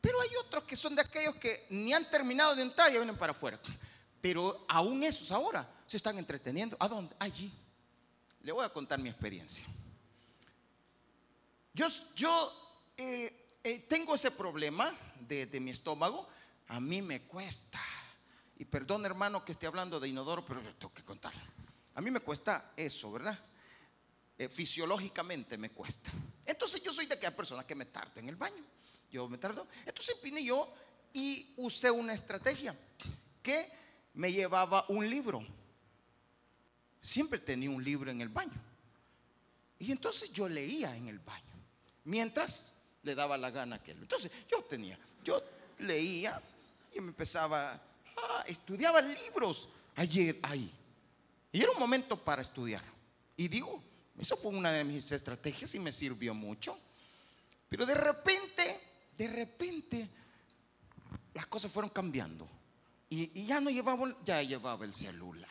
Pero 0.00 0.22
hay 0.22 0.30
otros 0.36 0.64
que 0.64 0.74
son 0.74 0.96
de 0.96 1.02
aquellos 1.02 1.36
que 1.36 1.66
ni 1.68 1.92
han 1.92 2.08
terminado 2.08 2.56
de 2.56 2.62
entrar 2.62 2.88
y 2.90 2.96
vienen 2.96 3.18
para 3.18 3.32
afuera. 3.32 3.60
Pero 4.22 4.64
aún 4.70 5.02
esos 5.02 5.30
ahora 5.32 5.68
se 5.86 5.98
están 5.98 6.16
entreteniendo. 6.16 6.78
¿A 6.80 6.88
dónde? 6.88 7.14
Allí. 7.18 7.52
Le 8.40 8.52
voy 8.52 8.64
a 8.64 8.70
contar 8.70 8.98
mi 8.98 9.10
experiencia. 9.10 9.66
Yo, 11.74 11.88
eh, 12.96 13.56
eh, 13.64 13.78
tengo 13.88 14.14
ese 14.14 14.30
problema 14.30 14.94
de, 15.20 15.60
mi 15.60 15.70
estómago. 15.70 16.28
A 16.68 16.80
mí 16.80 17.00
me 17.00 17.22
cuesta. 17.22 17.80
Y 18.58 18.64
perdón, 18.64 19.06
hermano, 19.06 19.44
que 19.44 19.52
esté 19.52 19.66
hablando 19.66 19.98
de 19.98 20.08
inodoro, 20.08 20.44
pero 20.44 20.60
tengo 20.76 20.92
que 20.92 21.02
contar. 21.02 21.32
A 21.94 22.00
mí 22.00 22.10
me 22.10 22.20
cuesta 22.20 22.72
eso, 22.76 23.12
¿verdad? 23.12 23.38
Eh, 24.38 24.48
fisiológicamente 24.48 25.56
me 25.56 25.70
cuesta. 25.70 26.10
Entonces 26.44 26.82
yo 26.82 26.92
soy 26.92 27.06
de 27.06 27.14
aquella 27.14 27.36
persona 27.36 27.66
que 27.66 27.74
me 27.74 27.86
tarda 27.86 28.20
en 28.20 28.28
el 28.28 28.36
baño. 28.36 28.64
Yo 29.10 29.28
me 29.28 29.38
tardo. 29.38 29.66
Entonces 29.84 30.16
vine 30.22 30.42
yo 30.44 30.72
y 31.12 31.54
usé 31.56 31.90
una 31.90 32.14
estrategia 32.14 32.76
que 33.42 33.70
me 34.14 34.32
llevaba 34.32 34.84
un 34.88 35.08
libro. 35.08 35.46
siempre 37.00 37.38
tenía 37.38 37.68
un 37.68 37.82
libro 37.82 38.10
en 38.10 38.20
el 38.20 38.28
baño. 38.28 38.72
Y 39.82 39.90
entonces 39.90 40.32
yo 40.32 40.48
leía 40.48 40.96
en 40.96 41.08
el 41.08 41.18
baño, 41.18 41.51
mientras 42.04 42.72
le 43.02 43.14
daba 43.14 43.36
la 43.36 43.50
gana 43.50 43.76
a 43.76 43.78
aquel. 43.78 43.98
Entonces 43.98 44.30
yo 44.50 44.62
tenía, 44.64 44.98
yo 45.24 45.42
leía 45.78 46.40
y 46.94 47.00
me 47.00 47.08
empezaba, 47.08 47.80
ah, 48.16 48.44
estudiaba 48.46 49.00
libros 49.00 49.68
allí, 49.96 50.38
ahí. 50.42 50.72
Y 51.52 51.60
era 51.60 51.70
un 51.72 51.78
momento 51.78 52.16
para 52.16 52.42
estudiar. 52.42 52.82
Y 53.36 53.48
digo, 53.48 53.82
eso 54.18 54.36
fue 54.36 54.50
una 54.50 54.70
de 54.72 54.84
mis 54.84 55.10
estrategias 55.12 55.74
y 55.74 55.78
me 55.78 55.92
sirvió 55.92 56.34
mucho. 56.34 56.78
Pero 57.68 57.86
de 57.86 57.94
repente, 57.94 58.80
de 59.16 59.28
repente, 59.28 60.08
las 61.34 61.46
cosas 61.46 61.70
fueron 61.72 61.90
cambiando. 61.90 62.48
Y, 63.08 63.44
ya 63.44 63.60
no 63.60 63.70
llevaba, 63.70 64.16
ya 64.24 64.42
llevaba 64.42 64.84
el 64.84 64.94
celular. 64.94 65.50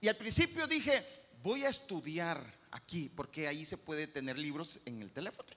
Y 0.00 0.08
al 0.08 0.16
principio 0.16 0.66
dije, 0.66 1.04
voy 1.42 1.64
a 1.64 1.68
estudiar 1.68 2.59
aquí, 2.72 3.08
porque 3.08 3.48
ahí 3.48 3.64
se 3.64 3.78
puede 3.78 4.06
tener 4.06 4.38
libros 4.38 4.80
en 4.84 5.02
el 5.02 5.10
teléfono. 5.12 5.48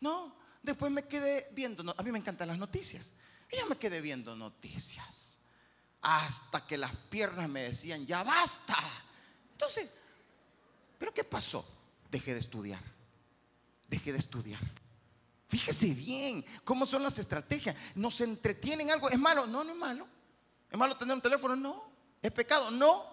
no, 0.00 0.36
después 0.62 0.90
me 0.90 1.04
quedé 1.04 1.48
viendo, 1.52 1.94
a 1.96 2.02
mí 2.02 2.12
me 2.12 2.18
encantan 2.18 2.48
las 2.48 2.58
noticias. 2.58 3.12
Y 3.50 3.56
ya 3.56 3.66
me 3.66 3.76
quedé 3.76 4.00
viendo 4.00 4.34
noticias. 4.34 5.38
Hasta 6.02 6.66
que 6.66 6.76
las 6.76 6.94
piernas 7.10 7.48
me 7.48 7.62
decían, 7.62 8.06
ya 8.06 8.22
basta. 8.22 8.76
Entonces, 9.52 9.88
¿pero 10.98 11.12
qué 11.12 11.24
pasó? 11.24 11.66
Dejé 12.10 12.34
de 12.34 12.40
estudiar. 12.40 12.82
Dejé 13.88 14.12
de 14.12 14.18
estudiar. 14.18 14.60
Fíjese 15.48 15.94
bien 15.94 16.44
cómo 16.64 16.86
son 16.86 17.02
las 17.02 17.18
estrategias. 17.18 17.76
Nos 17.94 18.20
entretienen 18.20 18.90
algo. 18.90 19.08
¿Es 19.08 19.18
malo? 19.18 19.46
No, 19.46 19.62
no 19.62 19.72
es 19.72 19.78
malo. 19.78 20.06
¿Es 20.70 20.76
malo 20.76 20.96
tener 20.96 21.14
un 21.14 21.22
teléfono? 21.22 21.54
No. 21.54 21.90
¿Es 22.20 22.32
pecado? 22.32 22.70
No. 22.70 23.04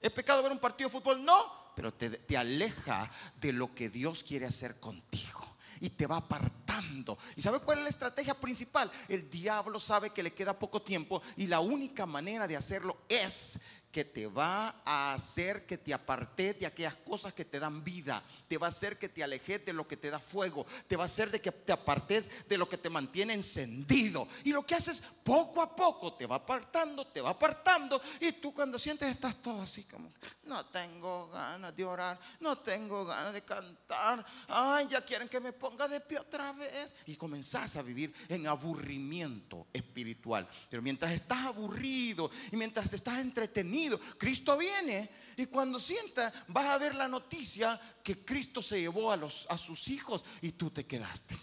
¿Es 0.00 0.10
pecado 0.10 0.42
ver 0.42 0.52
un 0.52 0.58
partido 0.58 0.88
de 0.88 0.98
fútbol? 0.98 1.22
No. 1.24 1.65
Pero 1.76 1.94
te, 1.94 2.10
te 2.10 2.36
aleja 2.36 3.08
de 3.40 3.52
lo 3.52 3.72
que 3.72 3.88
Dios 3.88 4.24
quiere 4.24 4.46
hacer 4.46 4.80
contigo 4.80 5.46
y 5.80 5.90
te 5.90 6.06
va 6.06 6.16
apartando. 6.16 7.18
¿Y 7.36 7.42
sabe 7.42 7.60
cuál 7.60 7.78
es 7.78 7.84
la 7.84 7.90
estrategia 7.90 8.34
principal? 8.34 8.90
El 9.08 9.30
diablo 9.30 9.78
sabe 9.78 10.10
que 10.10 10.22
le 10.22 10.32
queda 10.32 10.58
poco 10.58 10.82
tiempo 10.82 11.22
y 11.36 11.46
la 11.46 11.60
única 11.60 12.06
manera 12.06 12.48
de 12.48 12.56
hacerlo 12.56 12.96
es 13.08 13.60
que 13.96 14.04
te 14.04 14.26
va 14.26 14.82
a 14.84 15.14
hacer 15.14 15.64
que 15.64 15.78
te 15.78 15.94
apartes 15.94 16.60
de 16.60 16.66
aquellas 16.66 16.96
cosas 16.96 17.32
que 17.32 17.46
te 17.46 17.58
dan 17.58 17.82
vida, 17.82 18.22
te 18.46 18.58
va 18.58 18.66
a 18.66 18.68
hacer 18.68 18.98
que 18.98 19.08
te 19.08 19.24
alejes 19.24 19.64
de 19.64 19.72
lo 19.72 19.88
que 19.88 19.96
te 19.96 20.10
da 20.10 20.18
fuego, 20.18 20.66
te 20.86 20.96
va 20.96 21.04
a 21.04 21.06
hacer 21.06 21.30
de 21.30 21.40
que 21.40 21.50
te 21.50 21.72
apartes 21.72 22.30
de 22.46 22.58
lo 22.58 22.68
que 22.68 22.76
te 22.76 22.90
mantiene 22.90 23.32
encendido. 23.32 24.28
Y 24.44 24.50
lo 24.50 24.66
que 24.66 24.74
haces 24.74 25.02
poco 25.24 25.62
a 25.62 25.74
poco 25.74 26.12
te 26.12 26.26
va 26.26 26.36
apartando, 26.36 27.06
te 27.06 27.22
va 27.22 27.30
apartando. 27.30 27.98
Y 28.20 28.32
tú 28.32 28.52
cuando 28.52 28.78
sientes 28.78 29.08
estás 29.08 29.40
todo 29.40 29.62
así 29.62 29.84
como, 29.84 30.12
no 30.44 30.66
tengo 30.66 31.30
ganas 31.30 31.74
de 31.74 31.84
orar, 31.86 32.20
no 32.40 32.58
tengo 32.58 33.06
ganas 33.06 33.32
de 33.32 33.44
cantar, 33.44 34.26
ay, 34.48 34.88
ya 34.90 35.00
quieren 35.00 35.26
que 35.26 35.40
me 35.40 35.54
ponga 35.54 35.88
de 35.88 36.00
pie 36.00 36.18
otra 36.18 36.52
vez 36.52 36.94
y 37.06 37.16
comenzás 37.16 37.78
a 37.78 37.82
vivir 37.82 38.14
en 38.28 38.46
aburrimiento 38.46 39.68
espiritual. 39.72 40.46
Pero 40.68 40.82
mientras 40.82 41.14
estás 41.14 41.46
aburrido 41.46 42.30
y 42.52 42.56
mientras 42.56 42.90
te 42.90 42.96
estás 42.96 43.20
entretenido, 43.20 43.85
Cristo 44.18 44.56
viene 44.56 45.10
y 45.36 45.46
cuando 45.46 45.80
sienta 45.80 46.32
vas 46.48 46.66
a 46.66 46.78
ver 46.78 46.94
la 46.94 47.08
noticia 47.08 47.78
que 48.02 48.24
Cristo 48.24 48.62
se 48.62 48.80
llevó 48.80 49.12
a, 49.12 49.16
los, 49.16 49.46
a 49.50 49.58
sus 49.58 49.88
hijos 49.88 50.24
y 50.40 50.52
tú 50.52 50.70
te 50.70 50.86
quedaste. 50.86 51.36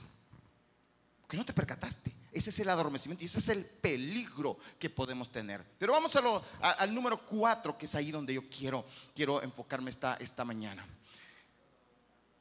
Que 1.28 1.38
no 1.38 1.46
te 1.46 1.54
percataste. 1.54 2.12
Ese 2.32 2.50
es 2.50 2.60
el 2.60 2.70
adormecimiento 2.70 3.24
y 3.24 3.26
ese 3.26 3.40
es 3.40 3.50
el 3.50 3.66
peligro 3.66 4.58
que 4.80 4.90
podemos 4.90 5.32
tener. 5.32 5.64
Pero 5.78 5.94
vamos 5.94 6.16
a 6.16 6.42
al 6.62 6.94
número 6.94 7.26
cuatro, 7.26 7.78
que 7.78 7.86
es 7.86 7.96
ahí 7.96 8.12
donde 8.12 8.34
yo 8.34 8.50
quiero, 8.50 8.86
quiero 9.16 9.42
enfocarme 9.42 9.90
esta, 9.90 10.18
esta 10.20 10.44
mañana. 10.44 10.86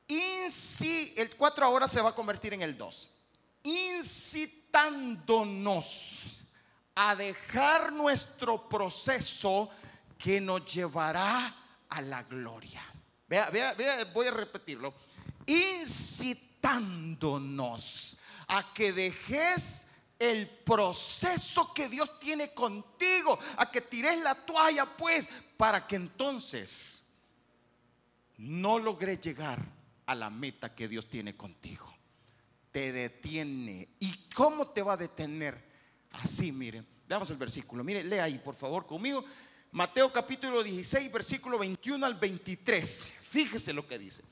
Inci, 0.08 1.14
el 1.16 1.36
4 1.36 1.64
ahora 1.64 1.86
se 1.88 2.00
va 2.00 2.10
a 2.10 2.14
convertir 2.14 2.54
en 2.54 2.62
el 2.62 2.76
2. 2.76 3.08
Incitándonos 3.64 6.42
a 6.94 7.16
dejar 7.16 7.92
nuestro 7.92 8.68
proceso 8.68 9.70
que 10.22 10.40
nos 10.40 10.64
llevará 10.72 11.52
a 11.88 12.00
la 12.00 12.22
gloria. 12.22 12.80
Vea, 13.28 13.50
vea, 13.50 13.74
vea, 13.74 14.04
voy 14.14 14.28
a 14.28 14.30
repetirlo. 14.30 14.94
Incitándonos 15.46 18.16
a 18.46 18.72
que 18.72 18.92
dejes 18.92 19.88
el 20.20 20.48
proceso 20.48 21.74
que 21.74 21.88
Dios 21.88 22.20
tiene 22.20 22.54
contigo, 22.54 23.36
a 23.56 23.68
que 23.68 23.80
tires 23.80 24.22
la 24.22 24.36
toalla, 24.36 24.86
pues, 24.96 25.28
para 25.56 25.88
que 25.88 25.96
entonces 25.96 27.10
no 28.38 28.78
logres 28.78 29.20
llegar 29.20 29.58
a 30.06 30.14
la 30.14 30.30
meta 30.30 30.72
que 30.72 30.86
Dios 30.86 31.08
tiene 31.08 31.36
contigo. 31.36 31.92
Te 32.70 32.92
detiene. 32.92 33.88
¿Y 33.98 34.28
cómo 34.32 34.68
te 34.68 34.82
va 34.82 34.92
a 34.92 34.98
detener? 34.98 35.60
Así, 36.12 36.52
miren. 36.52 36.86
Veamos 37.08 37.28
el 37.32 37.38
versículo. 37.38 37.82
Mire, 37.82 38.04
lea 38.04 38.22
ahí, 38.22 38.38
por 38.38 38.54
favor, 38.54 38.86
conmigo. 38.86 39.24
Mateo 39.72 40.12
capítulo 40.12 40.62
16, 40.62 41.10
versículo 41.10 41.58
21 41.58 42.04
al 42.04 42.14
23. 42.14 43.04
Fíjese 43.30 43.72
lo 43.72 43.86
que 43.88 43.98
dice. 43.98 44.22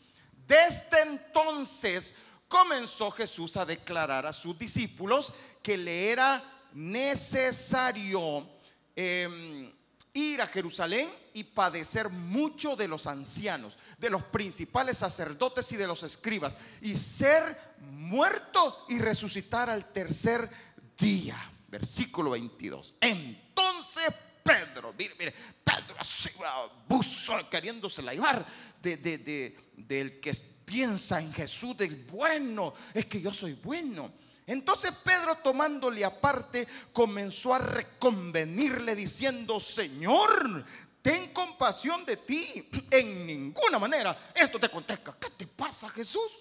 Desde 0.46 1.00
entonces 1.00 2.14
comenzó 2.46 3.10
Jesús 3.10 3.56
a 3.56 3.64
declarar 3.64 4.26
a 4.26 4.34
sus 4.34 4.58
discípulos 4.58 5.32
que 5.62 5.78
le 5.78 6.10
era 6.10 6.44
necesario 6.74 8.46
em, 8.94 9.72
ir 10.12 10.42
a 10.42 10.46
Jerusalén 10.46 11.08
y 11.32 11.44
padecer 11.44 12.10
mucho 12.10 12.76
de 12.76 12.88
los 12.88 13.06
ancianos, 13.06 13.78
de 13.96 14.10
los 14.10 14.22
principales 14.24 14.98
sacerdotes 14.98 15.72
y 15.72 15.76
de 15.78 15.86
los 15.86 16.02
escribas, 16.02 16.54
y 16.82 16.94
ser 16.96 17.58
muerto 17.78 18.84
y 18.90 18.98
resucitar 18.98 19.70
al 19.70 19.90
tercer 19.90 20.50
día. 20.98 21.36
Versículo 21.68 22.30
22. 22.30 22.96
Entonces 23.00 24.12
Pedro, 24.42 24.94
mire, 24.96 25.14
mire, 25.18 25.34
Pedro 25.64 25.94
así, 25.98 26.30
abuso, 26.44 27.48
queriéndose 27.48 28.02
la 28.02 28.12
llevar 28.12 28.46
de, 28.80 28.96
de, 28.96 29.56
del 29.76 30.20
que 30.20 30.32
piensa 30.64 31.20
en 31.20 31.32
Jesús, 31.32 31.76
del 31.76 32.06
bueno, 32.06 32.74
es 32.94 33.06
que 33.06 33.20
yo 33.20 33.32
soy 33.32 33.54
bueno. 33.54 34.12
Entonces 34.46 34.92
Pedro 35.04 35.36
tomándole 35.36 36.04
aparte 36.04 36.66
comenzó 36.92 37.54
a 37.54 37.58
reconvenirle 37.58 38.94
diciendo, 38.96 39.60
Señor, 39.60 40.64
ten 41.02 41.32
compasión 41.32 42.04
de 42.04 42.16
ti. 42.16 42.68
En 42.90 43.26
ninguna 43.26 43.78
manera 43.78 44.32
esto 44.34 44.58
te 44.58 44.66
acontezca. 44.66 45.16
¿Qué 45.20 45.30
te 45.30 45.46
pasa 45.46 45.88
Jesús? 45.90 46.32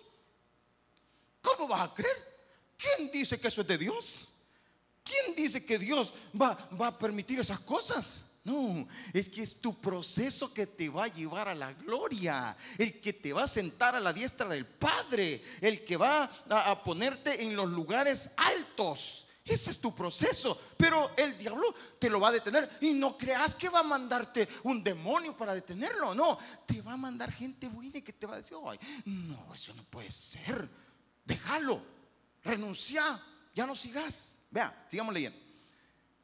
¿Cómo 1.41 1.67
vas 1.67 1.81
a 1.81 1.93
creer? 1.93 2.17
¿Quién 2.77 3.11
dice 3.11 3.39
que 3.39 3.47
eso 3.47 3.61
es 3.61 3.67
de 3.67 3.77
Dios? 3.77 4.27
¿Quién 5.09 5.35
dice 5.35 5.65
que 5.65 5.79
Dios 5.79 6.13
va, 6.39 6.69
a 6.85 6.99
permitir 6.99 7.39
esas 7.39 7.59
cosas? 7.59 8.25
No, 8.43 8.87
es 9.11 9.27
que 9.27 9.41
es 9.41 9.59
tu 9.59 9.79
proceso 9.79 10.53
que 10.53 10.67
te 10.67 10.87
va 10.87 11.05
a 11.05 11.13
llevar 11.13 11.47
a 11.47 11.55
la 11.55 11.73
gloria, 11.73 12.55
el 12.77 13.01
que 13.01 13.13
te 13.13 13.33
va 13.33 13.43
a 13.43 13.47
sentar 13.47 13.95
a 13.95 13.99
la 13.99 14.13
diestra 14.13 14.47
del 14.47 14.65
Padre, 14.65 15.43
el 15.61 15.83
que 15.83 15.97
va 15.97 16.23
a, 16.47 16.83
ponerte 16.83 17.41
en 17.41 17.55
los 17.55 17.69
lugares 17.69 18.31
altos. 18.37 19.27
Ese 19.43 19.71
es 19.71 19.81
tu 19.81 19.95
proceso, 19.95 20.61
pero 20.77 21.11
el 21.17 21.35
diablo 21.35 21.73
te 21.97 22.07
lo 22.07 22.19
va 22.19 22.27
a 22.27 22.33
detener 22.33 22.69
y 22.81 22.93
no 22.93 23.17
creas 23.17 23.55
que 23.55 23.69
va 23.69 23.79
a 23.79 23.83
mandarte 23.83 24.47
un 24.63 24.83
demonio 24.83 25.35
para 25.35 25.55
detenerlo, 25.55 26.13
no, 26.13 26.37
te 26.67 26.81
va 26.83 26.93
a 26.93 26.97
mandar 26.97 27.31
gente 27.31 27.67
buena 27.67 27.99
que 28.01 28.13
te 28.13 28.27
va 28.27 28.35
a 28.35 28.41
decir, 28.41 28.55
Ay, 28.63 28.77
no, 29.05 29.55
eso 29.55 29.73
no 29.73 29.83
puede 29.85 30.11
ser, 30.11 30.69
déjalo, 31.25 31.81
renuncia, 32.43 33.19
ya 33.53 33.65
no 33.65 33.75
sigas. 33.75 34.39
Vea, 34.51 34.85
sigamos 34.89 35.13
leyendo. 35.13 35.39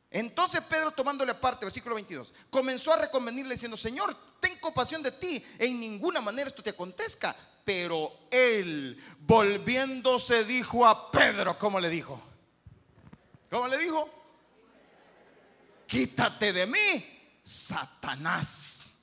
Entonces 0.09 0.61
Pedro 0.61 0.91
tomándole 0.91 1.33
aparte, 1.33 1.65
versículo 1.65 1.95
22, 1.95 2.33
comenzó 2.49 2.93
a 2.93 2.97
reconvenirle 2.97 3.55
diciendo, 3.55 3.75
Señor, 3.75 4.15
ten 4.39 4.57
compasión 4.59 5.03
de 5.03 5.11
ti, 5.11 5.43
en 5.59 5.79
ninguna 5.79 6.21
manera 6.21 6.49
esto 6.49 6.63
te 6.63 6.69
acontezca. 6.69 7.35
Pero 7.65 8.27
él, 8.31 8.97
volviéndose, 9.19 10.45
dijo 10.45 10.85
a 10.85 11.11
Pedro, 11.11 11.57
¿cómo 11.57 11.79
le 11.79 11.89
dijo? 11.89 12.21
¿Cómo 13.49 13.67
le 13.67 13.77
dijo? 13.77 14.09
Quítate 15.87 16.53
de 16.53 16.67
mí, 16.67 17.39
Satanás. 17.43 18.99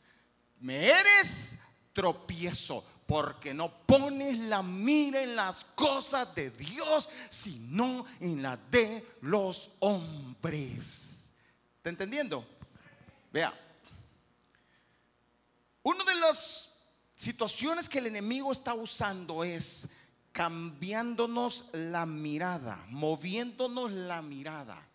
Me 0.60 0.86
eres 0.86 1.58
tropiezo 1.92 2.86
porque 3.06 3.52
no 3.52 3.70
pones 3.86 4.38
la 4.38 4.62
mira 4.62 5.22
en 5.22 5.36
las 5.36 5.64
cosas 5.64 6.34
de 6.34 6.50
Dios, 6.50 7.08
sino 7.28 8.06
en 8.20 8.42
la 8.42 8.56
de 8.56 9.06
los 9.22 9.70
hombres. 9.80 11.30
¿Está 11.76 11.90
entendiendo? 11.90 12.46
Vea, 13.32 13.52
una 15.82 16.04
de 16.04 16.14
las 16.14 16.72
situaciones 17.16 17.88
que 17.88 17.98
el 17.98 18.06
enemigo 18.06 18.52
está 18.52 18.74
usando 18.74 19.42
es 19.42 19.88
cambiándonos 20.32 21.66
la 21.72 22.06
mirada, 22.06 22.84
moviéndonos 22.88 23.90
la 23.92 24.22
mirada. 24.22 24.88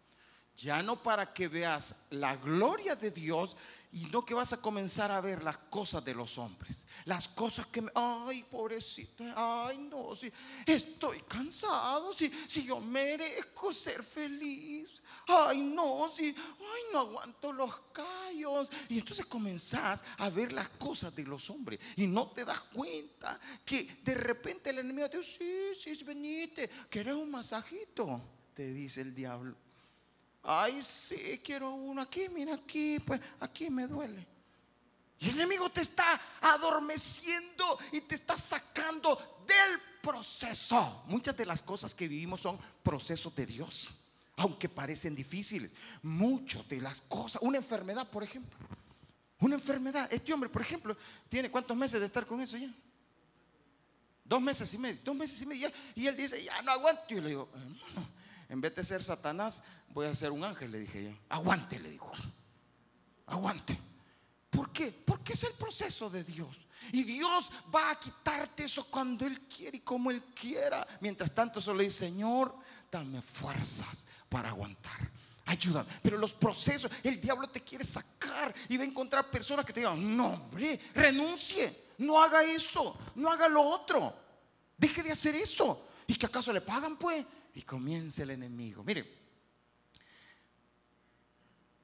Ya 0.56 0.82
no 0.82 1.04
para 1.04 1.34
que 1.34 1.48
veas 1.48 1.96
la 2.10 2.36
gloria 2.36 2.96
de 2.96 3.12
Dios 3.12 3.56
y 3.92 4.06
no 4.06 4.26
que 4.26 4.34
vas 4.34 4.52
a 4.54 4.62
comenzar 4.62 5.12
a 5.12 5.22
ver 5.22 5.44
las 5.44 5.58
cosas 5.58 6.04
de 6.04 6.14
los 6.14 6.38
hombres. 6.38 6.86
Las 7.06 7.28
cosas 7.30 7.68
que, 7.68 7.82
me, 7.82 7.92
ay, 7.96 8.44
pobrecito, 8.44 9.24
ay, 9.36 9.78
no, 9.78 10.16
si 10.16 10.32
estoy 10.66 11.22
cansado, 11.22 12.12
si, 12.12 12.30
si 12.48 12.66
yo 12.66 12.80
merezco 12.80 13.72
ser 13.72 14.04
feliz. 14.04 15.02
Ay, 15.28 15.62
no, 15.62 16.10
si, 16.10 16.26
ay, 16.26 16.82
no 16.92 17.00
aguanto 17.00 17.54
los 17.54 17.76
callos. 17.94 18.70
Y 18.90 19.00
entonces 19.00 19.26
comenzás 19.26 20.04
a 20.18 20.30
ver 20.30 20.52
las 20.52 20.70
cosas 20.70 21.16
de 21.16 21.24
los 21.24 21.50
hombres 21.50 21.80
y 21.96 22.08
no 22.08 22.32
te 22.32 22.44
das 22.44 22.60
cuenta 22.62 23.40
que 23.64 24.00
de 24.04 24.16
repente 24.16 24.70
el 24.70 24.80
enemigo 24.80 25.10
te 25.10 25.18
dice, 25.18 25.74
sí, 25.76 25.96
sí, 25.96 26.04
venite, 26.04 26.70
¿quieres 26.90 27.16
un 27.16 27.32
masajito? 27.32 28.22
Te 28.54 28.74
dice 28.74 29.02
el 29.02 29.16
diablo. 29.16 29.67
Ay, 30.50 30.82
sí, 30.82 31.42
quiero 31.44 31.74
uno 31.74 32.02
aquí, 32.02 32.30
mira 32.30 32.56
aquí, 32.56 33.00
pues 33.02 33.20
aquí 33.42 33.70
me 33.70 33.86
duele. 33.86 34.26
Y 35.20 35.28
el 35.28 35.36
enemigo 35.36 35.70
te 35.70 35.82
está 35.82 36.22
adormeciendo 36.40 37.78
y 37.92 38.00
te 38.00 38.16
está 38.16 38.38
sacando 38.38 39.44
del 39.46 39.82
proceso. 40.02 41.04
Muchas 41.08 41.36
de 41.36 41.46
las 41.46 41.62
cosas 41.62 41.94
que 41.94 42.08
vivimos 42.08 42.40
son 42.40 42.58
procesos 42.82 43.36
de 43.36 43.46
Dios, 43.46 43.92
aunque 44.38 44.70
parecen 44.70 45.16
difíciles. 45.16 45.74
Muchas 46.02 46.70
de 46.70 46.80
las 46.80 47.02
cosas, 47.02 47.42
una 47.42 47.58
enfermedad, 47.58 48.08
por 48.08 48.24
ejemplo. 48.24 48.58
Una 49.42 49.56
enfermedad. 49.56 50.08
Este 50.14 50.32
hombre, 50.32 50.48
por 50.48 50.62
ejemplo, 50.62 50.96
tiene 51.28 51.52
cuántos 51.52 51.76
meses 51.76 52.00
de 52.00 52.06
estar 52.06 52.26
con 52.26 52.40
eso 52.40 52.56
ya? 52.56 52.74
Dos 54.24 54.42
meses 54.42 54.74
y 54.74 54.78
medio, 54.78 55.02
dos 55.04 55.16
meses 55.16 55.42
y 55.42 55.46
medio. 55.46 55.70
Y 55.94 56.08
él 56.08 56.16
dice, 56.16 56.42
ya 56.42 56.62
no 56.62 56.72
aguanto. 56.72 57.04
Y 57.10 57.16
yo 57.16 57.22
le 57.22 57.30
digo, 57.30 57.50
hermano, 57.54 58.08
en 58.50 58.62
vez 58.62 58.76
de 58.76 58.84
ser 58.84 59.04
Satanás, 59.04 59.64
voy 59.90 60.08
a 60.08 60.16
ser 60.16 60.32
un 60.32 60.44
ángel, 60.44 60.72
le 60.72 60.80
dije 60.80 61.04
yo. 61.06 61.12
Aguante, 61.30 61.80
le 61.80 61.92
dijo. 61.92 62.12
Aguante. 63.28 63.78
¿Por 64.50 64.72
qué? 64.72 64.92
Porque 65.06 65.34
es 65.34 65.44
el 65.44 65.54
proceso 65.54 66.10
de 66.10 66.24
Dios. 66.24 66.68
Y 66.92 67.04
Dios 67.04 67.52
va 67.74 67.92
a 67.92 68.00
quitarte 68.00 68.64
eso 68.64 68.86
cuando 68.90 69.26
Él 69.26 69.42
quiere 69.42 69.78
y 69.78 69.82
como 69.82 70.10
Él 70.10 70.24
quiera. 70.34 70.88
Mientras 71.02 71.34
tanto, 71.34 71.62
solo 71.62 71.84
dice, 71.84 72.08
Señor, 72.08 72.56
dame 72.90 73.22
fuerzas 73.22 74.08
para 74.30 74.50
aguantar. 74.50 75.12
Ayúdame. 75.46 75.90
Pero 76.02 76.18
los 76.18 76.34
procesos, 76.34 76.92
el 77.04 77.20
diablo 77.20 77.50
te 77.50 77.62
quiere 77.62 77.84
sacar 77.84 78.54
y 78.70 78.78
va 78.78 78.84
a 78.84 78.88
encontrar 78.88 79.30
personas 79.30 79.66
que 79.66 79.74
te 79.74 79.82
digan, 79.82 80.16
no, 80.16 80.28
hombre, 80.28 80.80
renuncie, 80.94 81.88
no 82.00 82.22
haga 82.22 82.44
eso, 82.44 82.98
no 83.16 83.30
haga 83.30 83.48
lo 83.48 83.62
otro. 83.62 84.14
Deje 84.78 85.04
de 85.04 85.12
hacer 85.12 85.36
eso. 85.36 85.90
¿Y 86.06 86.16
que 86.16 86.26
acaso 86.26 86.54
le 86.54 86.62
pagan, 86.62 86.98
pues? 86.98 87.26
Y 87.58 87.64
comienza 87.64 88.22
el 88.22 88.30
enemigo. 88.30 88.84
Mire, 88.84 89.04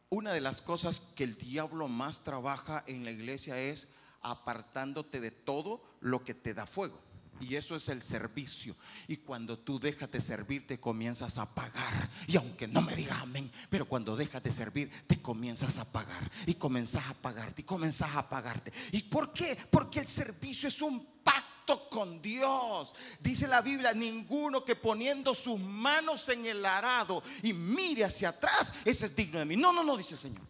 una 0.10 0.32
de 0.32 0.39
las 0.39 0.62
cosas 0.62 1.00
que 1.15 1.24
el 1.24 1.36
diablo 1.36 1.88
más 1.88 2.24
trabaja 2.24 2.84
en 2.86 3.03
la 3.03 3.10
iglesia 3.10 3.58
es 3.58 3.89
apartándote 4.22 5.20
de 5.20 5.32
todo 5.32 5.84
lo 6.00 6.24
que 6.24 6.36
te 6.36 6.53
da 6.53 6.68
fuego. 6.68 7.01
Y 7.39 7.56
eso 7.56 7.75
es 7.75 7.89
el 7.89 8.03
servicio. 8.03 8.75
Y 9.08 9.18
cuando 9.18 9.58
tú 9.58 9.80
dejas 9.80 10.12
de 10.12 10.22
servir, 10.22 10.68
te 10.68 10.80
comienzas 10.80 11.39
a 11.39 11.51
pagar. 11.56 12.08
Y 12.27 12.38
aunque 12.38 12.68
no 12.68 12.84
me 12.84 12.96
digas 12.96 13.18
amén, 13.24 13.51
pero 13.72 13.88
cuando 13.88 14.15
dejas 14.15 14.44
de 14.44 14.51
servir, 14.51 14.92
te 15.08 15.24
comienzas 15.24 15.80
a 15.80 15.92
pagar. 15.92 16.30
Y 16.46 16.53
comenzas 16.53 17.08
a 17.08 17.15
pagarte. 17.15 17.63
Y 17.63 17.65
comenzas 17.65 18.15
a 18.15 18.30
pagarte. 18.30 18.72
¿Y 18.92 19.01
por 19.01 19.34
qué? 19.34 19.58
Porque 19.72 20.01
el 20.01 20.08
servicio 20.08 20.70
es 20.70 20.80
un 20.84 21.03
pacto 21.24 21.53
con 21.89 22.22
Dios. 22.22 22.93
Dice 23.20 23.48
la 23.48 23.62
Biblia, 23.62 23.93
ninguno 23.93 24.63
que 24.63 24.75
poniendo 24.75 25.34
sus 25.34 25.60
manos 25.60 26.27
en 26.29 26.46
el 26.46 26.65
arado 26.65 27.24
y 27.41 27.53
mire 27.53 28.05
hacia 28.05 28.29
atrás, 28.29 28.74
ese 28.86 29.05
es 29.08 29.15
digno 29.15 29.39
de 29.39 29.46
mí. 29.46 29.55
No, 29.55 29.72
no, 29.72 29.84
no, 29.84 29.98
dice 29.98 30.15
el 30.15 30.20
Señor. 30.20 30.41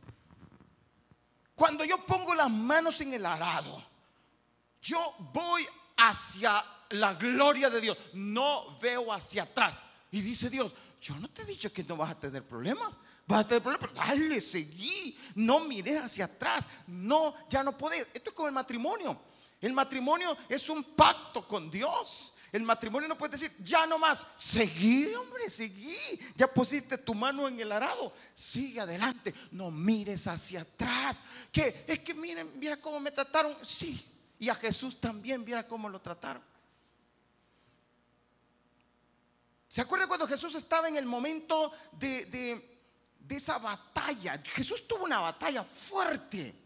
Cuando 1.55 1.85
yo 1.85 1.97
pongo 2.05 2.33
las 2.33 2.49
manos 2.49 2.99
en 3.01 3.13
el 3.13 3.25
arado, 3.25 3.83
yo 4.81 5.15
voy 5.33 5.65
hacia 5.97 6.63
la 6.89 7.13
gloria 7.13 7.69
de 7.69 7.81
Dios, 7.81 7.97
no 8.13 8.77
veo 8.79 9.11
hacia 9.11 9.43
atrás. 9.43 9.83
Y 10.11 10.21
dice 10.21 10.49
Dios, 10.49 10.73
yo 11.01 11.15
no 11.15 11.29
te 11.29 11.41
he 11.41 11.45
dicho 11.45 11.71
que 11.71 11.83
no 11.83 11.97
vas 11.97 12.11
a 12.11 12.19
tener 12.19 12.45
problemas. 12.45 12.97
Vas 13.25 13.45
a 13.45 13.47
tener 13.47 13.63
problemas, 13.63 13.89
pero 13.89 14.05
dale, 14.05 14.41
seguí. 14.41 15.17
No 15.35 15.61
mires 15.61 16.01
hacia 16.01 16.25
atrás. 16.25 16.67
No, 16.87 17.33
ya 17.49 17.63
no 17.63 17.77
puedes. 17.77 18.09
Esto 18.13 18.29
es 18.29 18.35
como 18.35 18.47
el 18.47 18.53
matrimonio. 18.53 19.19
El 19.63 19.71
matrimonio 19.71 20.35
es 20.49 20.67
un 20.67 20.83
pacto 20.83 21.47
con 21.47 21.71
Dios. 21.71 22.35
El 22.51 22.63
matrimonio 22.63 23.07
no 23.07 23.17
puede 23.17 23.37
decir, 23.37 23.49
ya 23.63 23.85
no 23.85 23.97
más, 23.97 24.27
seguí, 24.35 25.13
hombre, 25.15 25.49
seguí. 25.49 25.95
Ya 26.35 26.47
pusiste 26.53 26.97
tu 26.97 27.15
mano 27.15 27.47
en 27.47 27.57
el 27.57 27.71
arado, 27.71 28.13
sigue 28.33 28.81
adelante, 28.81 29.33
no 29.51 29.71
mires 29.71 30.27
hacia 30.27 30.63
atrás. 30.63 31.23
Que 31.49 31.85
es 31.87 31.99
que 31.99 32.13
miren, 32.13 32.59
mira 32.59 32.75
cómo 32.81 32.99
me 32.99 33.11
trataron. 33.11 33.55
Sí, 33.61 34.05
y 34.37 34.49
a 34.49 34.55
Jesús 34.55 34.99
también, 34.99 35.45
mira 35.45 35.65
cómo 35.65 35.87
lo 35.87 36.01
trataron. 36.01 36.43
¿Se 39.69 39.79
acuerda 39.79 40.07
cuando 40.07 40.27
Jesús 40.27 40.55
estaba 40.55 40.89
en 40.89 40.97
el 40.97 41.05
momento 41.05 41.71
de, 41.93 42.25
de 43.17 43.35
esa 43.37 43.59
batalla? 43.59 44.41
Jesús 44.43 44.85
tuvo 44.89 45.05
una 45.05 45.21
batalla 45.21 45.63
fuerte. 45.63 46.62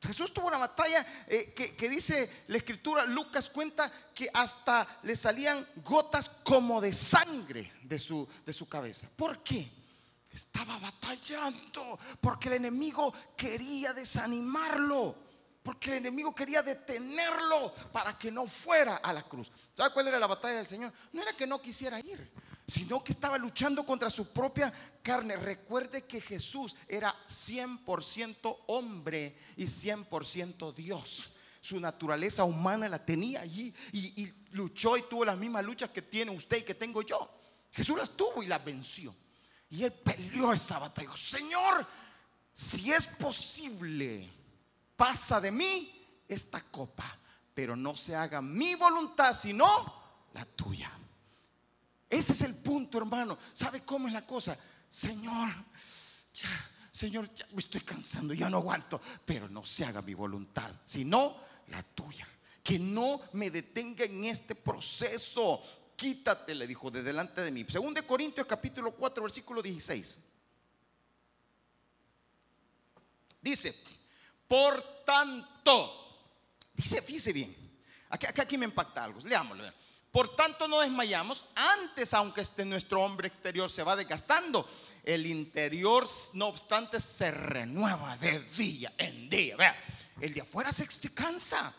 Jesús 0.00 0.32
tuvo 0.32 0.46
una 0.46 0.58
batalla 0.58 1.04
eh, 1.26 1.52
que, 1.52 1.88
dice 1.88 2.44
la 2.48 2.58
escritura, 2.58 3.04
Lucas 3.04 3.50
cuenta 3.50 3.90
que 4.14 4.30
hasta 4.32 4.86
le 5.02 5.16
salían 5.16 5.66
gotas 5.84 6.28
como 6.28 6.80
de 6.80 6.92
sangre 6.92 7.72
de 7.82 7.98
su, 7.98 8.26
de 8.46 8.52
su 8.52 8.68
cabeza. 8.68 9.08
¿Por 9.16 9.42
qué? 9.42 9.68
Estaba 10.32 10.78
batallando 10.78 11.98
porque 12.20 12.48
el 12.48 12.54
enemigo 12.54 13.12
quería 13.36 13.92
desanimarlo, 13.92 15.16
porque 15.64 15.90
el 15.90 15.96
enemigo 15.98 16.32
quería 16.32 16.62
detenerlo 16.62 17.74
para 17.92 18.16
que 18.16 18.30
no 18.30 18.46
fuera 18.46 18.96
a 18.96 19.12
la 19.12 19.24
cruz. 19.24 19.50
¿Sabe 19.74 19.92
cuál 19.92 20.08
era 20.08 20.20
la 20.20 20.28
batalla 20.28 20.58
del 20.58 20.66
Señor? 20.68 20.92
No 21.12 21.22
era 21.22 21.32
que 21.32 21.46
no 21.46 21.60
quisiera 21.60 21.98
ir, 21.98 22.30
sino 22.68 23.02
que 23.02 23.12
estaba 23.12 23.38
luchando 23.38 23.84
contra 23.86 24.10
su 24.10 24.30
propia 24.30 24.70
carne. 25.02 25.36
Recuerde 25.36 26.04
que 26.04 26.20
Jesús 26.20 26.76
era 26.86 27.14
100% 27.26 28.58
hombre 28.66 29.38
y 29.56 29.64
100% 29.64 30.74
Dios. 30.74 31.32
Su 31.62 31.80
naturaleza 31.80 32.44
humana 32.44 32.86
la 32.88 33.04
tenía 33.04 33.40
allí 33.40 33.74
y, 33.92 34.30
luchó 34.52 34.96
y 34.96 35.02
tuvo 35.02 35.24
las 35.24 35.38
mismas 35.38 35.64
luchas 35.64 35.90
que 35.90 36.02
tiene 36.02 36.30
usted 36.30 36.58
y 36.58 36.62
que 36.62 36.74
tengo 36.74 37.00
yo. 37.02 37.30
Jesús 37.72 37.98
las 37.98 38.10
tuvo 38.10 38.42
y 38.42 38.46
las 38.46 38.62
venció. 38.62 39.14
Y 39.70 39.84
él 39.84 39.92
peleó 39.92 40.52
esa 40.52 40.78
batalla. 40.78 41.16
Señor, 41.16 41.86
si 42.52 42.92
es 42.92 43.06
posible, 43.06 44.30
pasa 44.94 45.40
de 45.40 45.50
mí 45.50 46.06
esta 46.28 46.60
copa, 46.62 47.18
pero 47.54 47.74
no 47.76 47.96
se 47.96 48.14
haga 48.14 48.42
mi 48.42 48.74
voluntad, 48.74 49.34
sino 49.34 49.66
la 50.34 50.44
tuya. 50.44 50.97
Ese 52.08 52.32
es 52.32 52.42
el 52.42 52.54
punto, 52.54 52.98
hermano. 52.98 53.38
¿Sabe 53.52 53.82
cómo 53.82 54.08
es 54.08 54.14
la 54.14 54.26
cosa? 54.26 54.58
Señor, 54.88 55.50
ya, 56.32 56.70
Señor, 56.90 57.32
ya 57.34 57.46
me 57.52 57.58
estoy 57.58 57.82
cansando, 57.82 58.32
ya 58.32 58.48
no 58.48 58.58
aguanto, 58.58 59.00
pero 59.24 59.48
no 59.48 59.64
se 59.66 59.84
haga 59.84 60.00
mi 60.00 60.14
voluntad, 60.14 60.72
sino 60.84 61.36
la 61.68 61.82
tuya. 61.82 62.26
Que 62.62 62.78
no 62.78 63.20
me 63.32 63.50
detenga 63.50 64.04
en 64.04 64.24
este 64.24 64.54
proceso. 64.54 65.62
Quítate, 65.96 66.54
le 66.54 66.66
dijo, 66.66 66.90
de 66.90 67.02
delante 67.02 67.42
de 67.42 67.50
mí. 67.50 67.64
Según 67.68 67.92
de 67.92 68.06
Corintios 68.06 68.46
capítulo 68.46 68.94
4, 68.94 69.22
versículo 69.22 69.62
16. 69.62 70.24
Dice, 73.40 73.74
por 74.46 75.04
tanto, 75.04 76.24
dice, 76.74 77.02
fíjese 77.02 77.32
bien, 77.32 77.54
aquí, 78.10 78.26
aquí 78.26 78.58
me 78.58 78.64
impacta 78.64 79.04
algo, 79.04 79.20
leámoslo. 79.20 79.64
Por 80.18 80.34
tanto, 80.34 80.66
no 80.66 80.80
desmayamos. 80.80 81.44
Antes, 81.54 82.12
aunque 82.12 82.40
este 82.40 82.64
nuestro 82.64 83.00
hombre 83.02 83.28
exterior 83.28 83.70
se 83.70 83.84
va 83.84 83.94
desgastando, 83.94 84.68
el 85.04 85.24
interior, 85.26 86.08
no 86.34 86.48
obstante, 86.48 86.98
se 86.98 87.30
renueva 87.30 88.16
de 88.16 88.40
día 88.56 88.92
en 88.98 89.30
día. 89.30 89.56
Vea, 89.56 89.76
el 90.20 90.34
de 90.34 90.40
afuera 90.40 90.72
se, 90.72 91.14
cansa. 91.14 91.72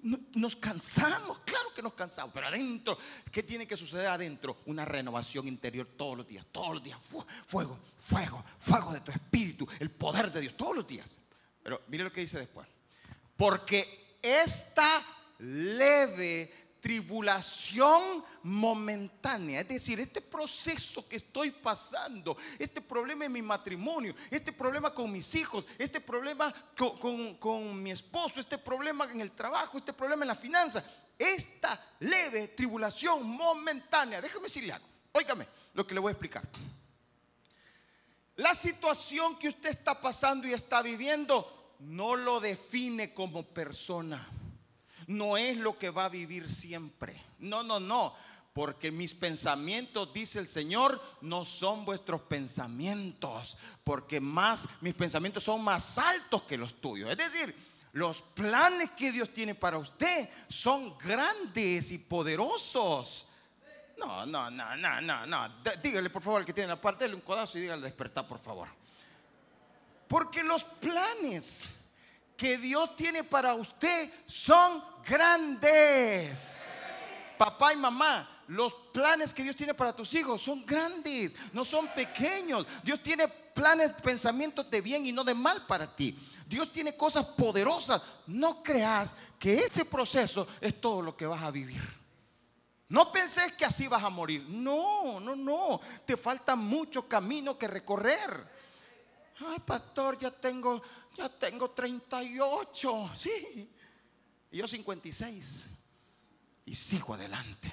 Nos 0.00 0.56
cansamos, 0.56 1.40
claro 1.40 1.74
que 1.74 1.82
nos 1.82 1.92
cansamos, 1.92 2.32
pero 2.32 2.46
adentro, 2.46 2.96
¿qué 3.30 3.42
tiene 3.42 3.66
que 3.66 3.76
suceder 3.76 4.06
adentro? 4.06 4.56
Una 4.64 4.86
renovación 4.86 5.46
interior 5.46 5.86
todos 5.98 6.16
los 6.16 6.26
días, 6.26 6.46
todos 6.50 6.76
los 6.76 6.82
días. 6.82 6.98
Fuego, 7.46 7.78
fuego, 7.98 8.42
fuego 8.58 8.90
de 8.94 9.00
tu 9.00 9.10
espíritu, 9.10 9.68
el 9.80 9.90
poder 9.90 10.32
de 10.32 10.40
Dios, 10.40 10.56
todos 10.56 10.76
los 10.76 10.86
días. 10.86 11.20
Pero 11.62 11.82
mire 11.88 12.04
lo 12.04 12.10
que 12.10 12.22
dice 12.22 12.38
después. 12.38 12.66
Porque 13.36 14.16
esta 14.22 15.02
leve 15.40 16.65
tribulación 16.80 18.24
momentánea. 18.42 19.60
Es 19.60 19.68
decir, 19.68 20.00
este 20.00 20.20
proceso 20.20 21.08
que 21.08 21.16
estoy 21.16 21.50
pasando, 21.50 22.36
este 22.58 22.80
problema 22.80 23.24
en 23.24 23.32
mi 23.32 23.42
matrimonio, 23.42 24.14
este 24.30 24.52
problema 24.52 24.92
con 24.94 25.10
mis 25.10 25.34
hijos, 25.34 25.66
este 25.78 26.00
problema 26.00 26.52
con, 26.76 27.82
mi 27.82 27.90
esposo, 27.90 28.40
este 28.40 28.58
problema 28.58 29.04
en 29.10 29.20
el 29.20 29.32
trabajo, 29.32 29.78
este 29.78 29.92
problema 29.92 30.24
en 30.24 30.28
la 30.28 30.34
finanza, 30.34 30.84
esta 31.18 31.82
leve 32.00 32.48
tribulación 32.48 33.28
momentánea. 33.28 34.20
Déjame 34.20 34.44
decirle 34.44 34.72
algo. 34.72 34.86
Óigame 35.12 35.46
lo 35.74 35.86
que 35.86 35.94
le 35.94 36.00
voy 36.00 36.10
a 36.10 36.12
explicar. 36.12 36.42
La 38.36 38.54
situación 38.54 39.38
que 39.38 39.48
usted 39.48 39.70
está 39.70 40.00
pasando 40.00 40.46
y 40.46 40.52
está 40.52 40.82
viviendo 40.82 41.74
no 41.80 42.16
lo 42.16 42.40
define 42.40 43.14
como 43.14 43.42
persona. 43.42 44.28
No 45.06 45.36
es 45.36 45.56
lo 45.56 45.78
que 45.78 45.90
va 45.90 46.06
a 46.06 46.08
vivir 46.08 46.48
siempre. 46.48 47.20
No, 47.38 47.62
no, 47.62 47.78
no. 47.78 48.14
Porque 48.52 48.90
mis 48.90 49.14
pensamientos, 49.14 50.12
dice 50.14 50.38
el 50.38 50.48
Señor, 50.48 51.00
no 51.20 51.44
son 51.44 51.84
vuestros 51.84 52.22
pensamientos. 52.22 53.56
Porque 53.84 54.20
más, 54.20 54.66
mis 54.80 54.94
pensamientos 54.94 55.44
son 55.44 55.62
más 55.62 55.98
altos 55.98 56.42
que 56.42 56.56
los 56.56 56.80
tuyos. 56.80 57.10
Es 57.10 57.18
decir, 57.18 57.54
los 57.92 58.22
planes 58.22 58.90
que 58.92 59.12
Dios 59.12 59.32
tiene 59.32 59.54
para 59.54 59.78
usted 59.78 60.28
son 60.48 60.96
grandes 60.98 61.92
y 61.92 61.98
poderosos. 61.98 63.26
No, 63.98 64.26
no, 64.26 64.50
no, 64.50 64.76
no, 64.76 65.00
no, 65.00 65.26
no. 65.26 65.48
Dígale 65.82 66.10
por 66.10 66.22
favor 66.22 66.40
al 66.40 66.46
que 66.46 66.52
tiene 66.52 66.68
la 66.68 66.80
parte, 66.80 67.04
dale 67.04 67.14
un 67.14 67.22
codazo 67.22 67.58
y 67.58 67.62
dígale 67.62 67.82
despertar, 67.82 68.26
por 68.26 68.38
favor. 68.38 68.68
Porque 70.08 70.42
los 70.42 70.64
planes 70.64 71.70
que 72.36 72.58
Dios 72.58 72.94
tiene 72.96 73.24
para 73.24 73.54
usted 73.54 74.10
son 74.26 74.82
grandes. 75.06 76.64
Papá 77.38 77.72
y 77.72 77.76
mamá, 77.76 78.42
los 78.48 78.74
planes 78.92 79.34
que 79.34 79.42
Dios 79.42 79.56
tiene 79.56 79.74
para 79.74 79.94
tus 79.94 80.14
hijos 80.14 80.40
son 80.42 80.64
grandes, 80.64 81.36
no 81.52 81.64
son 81.64 81.88
pequeños. 81.88 82.66
Dios 82.82 83.02
tiene 83.02 83.28
planes, 83.28 83.90
pensamientos 84.02 84.70
de 84.70 84.80
bien 84.80 85.06
y 85.06 85.12
no 85.12 85.24
de 85.24 85.34
mal 85.34 85.66
para 85.66 85.94
ti. 85.94 86.16
Dios 86.46 86.72
tiene 86.72 86.96
cosas 86.96 87.26
poderosas. 87.26 88.02
No 88.26 88.62
creas 88.62 89.16
que 89.38 89.54
ese 89.54 89.84
proceso 89.84 90.46
es 90.60 90.80
todo 90.80 91.02
lo 91.02 91.16
que 91.16 91.26
vas 91.26 91.42
a 91.42 91.50
vivir. 91.50 91.82
No 92.88 93.10
pensés 93.10 93.52
que 93.52 93.64
así 93.64 93.88
vas 93.88 94.04
a 94.04 94.10
morir. 94.10 94.44
No, 94.48 95.18
no, 95.18 95.34
no. 95.34 95.80
Te 96.04 96.16
falta 96.16 96.54
mucho 96.54 97.08
camino 97.08 97.58
que 97.58 97.66
recorrer. 97.66 98.55
Ay, 99.38 99.58
pastor, 99.66 100.16
ya 100.18 100.30
tengo, 100.30 100.82
ya 101.16 101.28
tengo 101.28 101.70
38. 101.70 103.10
Sí. 103.14 103.70
Y 104.50 104.56
yo 104.56 104.66
56. 104.66 105.68
Y 106.64 106.74
sigo 106.74 107.14
adelante. 107.14 107.70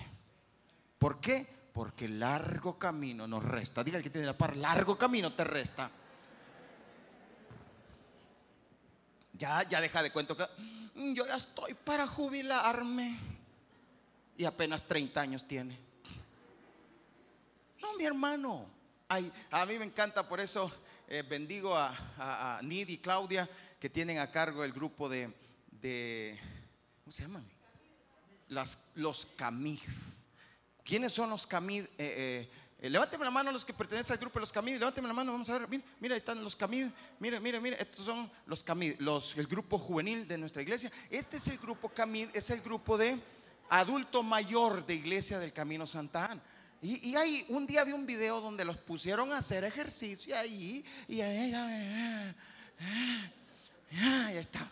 ¿Por 0.98 1.20
qué? 1.20 1.48
Porque 1.74 2.10
largo 2.10 2.78
camino 2.78 3.28
nos 3.28 3.44
resta. 3.44 3.84
Diga 3.84 3.98
el 3.98 4.04
que 4.04 4.10
tiene 4.10 4.28
la 4.28 4.38
par, 4.38 4.58
largo 4.58 4.98
camino 4.98 5.34
te 5.34 5.44
resta. 5.44 5.90
Ya, 9.34 9.64
ya 9.64 9.82
deja 9.82 10.04
de 10.04 10.12
cuento 10.12 10.38
que 10.38 10.46
mm, 10.96 11.14
yo 11.14 11.26
ya 11.26 11.38
estoy 11.38 11.74
para 11.74 12.06
jubilarme. 12.08 13.20
Y 14.38 14.46
apenas 14.46 14.84
30 14.84 15.22
años 15.22 15.48
tiene. 15.48 15.80
No, 17.82 17.94
mi 17.94 18.04
hermano. 18.04 18.66
Ay, 19.08 19.32
a 19.52 19.66
mí 19.66 19.78
me 19.78 19.86
encanta, 19.86 20.28
por 20.28 20.40
eso 20.40 20.72
eh, 21.08 21.24
bendigo 21.28 21.76
a, 21.76 21.96
a, 22.18 22.62
Nid 22.62 22.90
y 22.90 22.98
Claudia 22.98 23.50
que 23.80 23.90
tienen 23.90 24.20
a 24.20 24.32
cargo 24.32 24.64
el 24.64 24.72
grupo 24.72 25.10
de, 25.10 25.30
¿cómo 27.04 27.12
se 27.12 27.24
llaman? 27.24 27.46
Los 28.96 29.26
CAMIF. 29.36 29.84
¿Quiénes 30.84 31.14
son 31.14 31.30
los 31.30 31.48
CAMIF? 31.48 31.86
Eh, 31.98 32.50
eh, 32.84 32.90
levánteme 32.90 33.24
la 33.24 33.32
mano 33.32 33.50
los 33.50 33.64
que 33.64 33.74
pertenecen 33.74 34.14
al 34.14 34.20
grupo 34.20 34.40
de 34.40 34.42
los 34.42 34.52
Camid. 34.52 34.74
Levánteme 34.74 35.08
la 35.08 35.14
mano, 35.14 35.32
vamos 35.32 35.50
a 35.50 35.58
ver. 35.58 35.70
Mira, 35.70 35.84
mira 36.02 36.16
ahí 36.16 36.20
están 36.20 36.44
los 36.44 36.54
Camid. 36.54 36.88
Mira, 37.18 37.40
mira, 37.40 37.62
mira. 37.62 37.78
Estos 37.78 38.06
son 38.06 38.30
los 38.46 38.62
Camid, 38.62 38.96
los, 39.00 39.38
el 39.38 39.48
grupo 39.48 39.80
juvenil 39.80 40.28
de 40.28 40.38
nuestra 40.38 40.62
iglesia. 40.62 40.92
Este 41.10 41.38
es 41.38 41.48
el 41.48 41.58
grupo 41.60 41.88
Camid, 41.88 42.28
es 42.34 42.50
el 42.50 42.60
grupo 42.60 42.98
de 42.98 43.18
adulto 43.70 44.22
mayor 44.22 44.86
de 44.86 44.96
Iglesia 44.96 45.40
del 45.40 45.54
Camino 45.54 45.88
Santa 45.88 46.26
Ana. 46.26 46.42
Y, 46.84 47.10
y 47.10 47.16
ahí 47.16 47.46
un 47.50 47.66
día 47.66 47.84
vi 47.84 47.94
un 47.94 48.06
video 48.06 48.40
donde 48.42 48.64
los 48.64 48.78
pusieron 48.78 49.32
a 49.32 49.38
hacer 49.38 49.64
ejercicio 49.64 50.38
ahí. 50.38 50.86
Y 51.08 51.22
ahí, 51.22 51.52
ahí 54.00 54.38
está. 54.38 54.70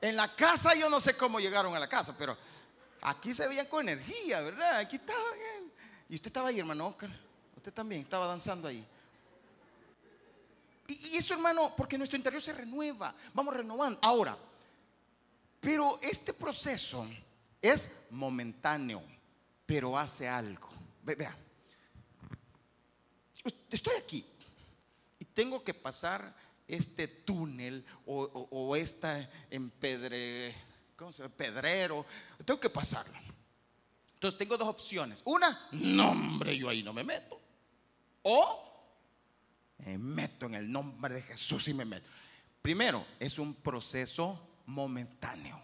En 0.00 0.14
la 0.14 0.32
casa 0.36 0.76
yo 0.76 0.88
no 0.88 1.00
sé 1.00 1.16
cómo 1.16 1.40
llegaron 1.40 1.74
a 1.74 1.80
la 1.80 1.88
casa, 1.88 2.16
pero 2.16 2.38
aquí 3.02 3.34
se 3.34 3.48
veían 3.48 3.66
con 3.66 3.88
energía, 3.88 4.40
¿verdad? 4.42 4.76
Aquí 4.76 4.94
estaba 4.96 5.32
bien. 5.32 5.72
Y 6.08 6.14
usted 6.14 6.28
estaba 6.28 6.50
ahí, 6.50 6.60
hermano 6.60 6.86
Oscar 6.86 7.10
también 7.72 8.02
estaba 8.02 8.26
danzando 8.26 8.68
ahí. 8.68 8.84
Y, 10.88 11.16
eso, 11.16 11.34
hermano, 11.34 11.74
porque 11.76 11.98
nuestro 11.98 12.16
interior 12.16 12.42
se 12.42 12.52
renueva, 12.52 13.14
vamos 13.34 13.54
renovando. 13.54 13.98
Ahora, 14.02 14.36
pero 15.60 15.98
este 16.02 16.32
proceso 16.32 17.06
es 17.60 18.04
momentáneo, 18.10 19.02
pero 19.64 19.98
hace 19.98 20.28
algo. 20.28 20.68
Vea, 21.02 21.36
estoy 23.70 23.94
aquí 23.96 24.24
y 25.18 25.24
tengo 25.24 25.62
que 25.64 25.74
pasar 25.74 26.34
este 26.68 27.08
túnel 27.08 27.84
o, 28.06 28.76
esta 28.76 29.28
empedre, 29.50 30.54
¿cómo 30.96 31.12
se 31.12 31.22
llama? 31.22 31.34
pedrero, 31.34 32.04
tengo 32.44 32.60
que 32.60 32.70
pasarlo. 32.70 33.18
Entonces 34.14 34.38
tengo 34.38 34.56
dos 34.56 34.68
opciones. 34.68 35.22
Una, 35.24 35.68
no 35.72 36.10
hombre, 36.10 36.56
yo 36.56 36.68
ahí 36.68 36.82
no 36.82 36.92
me 36.92 37.04
meto. 37.04 37.40
O 38.22 38.66
me 39.78 39.98
meto 39.98 40.46
en 40.46 40.54
el 40.54 40.72
nombre 40.72 41.14
de 41.14 41.22
Jesús 41.22 41.68
y 41.68 41.74
me 41.74 41.84
meto. 41.84 42.08
Primero, 42.62 43.06
es 43.20 43.38
un 43.38 43.54
proceso 43.54 44.40
momentáneo. 44.66 45.60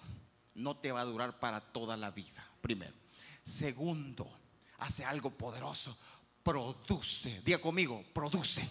No 0.54 0.76
te 0.76 0.92
va 0.92 1.00
a 1.00 1.04
durar 1.04 1.40
para 1.40 1.60
toda 1.60 1.96
la 1.96 2.10
vida. 2.10 2.46
Primero. 2.60 2.94
Segundo, 3.42 4.30
hace 4.78 5.04
algo 5.04 5.30
poderoso. 5.30 5.96
Produce. 6.42 7.40
Diga 7.44 7.58
conmigo, 7.58 8.04
produce. 8.12 8.68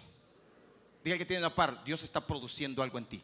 Diga 1.04 1.18
que 1.18 1.26
tiene 1.26 1.42
la 1.42 1.54
par. 1.54 1.84
Dios 1.84 2.04
está 2.04 2.26
produciendo 2.26 2.84
algo 2.84 2.98
en 2.98 3.06
ti. 3.06 3.24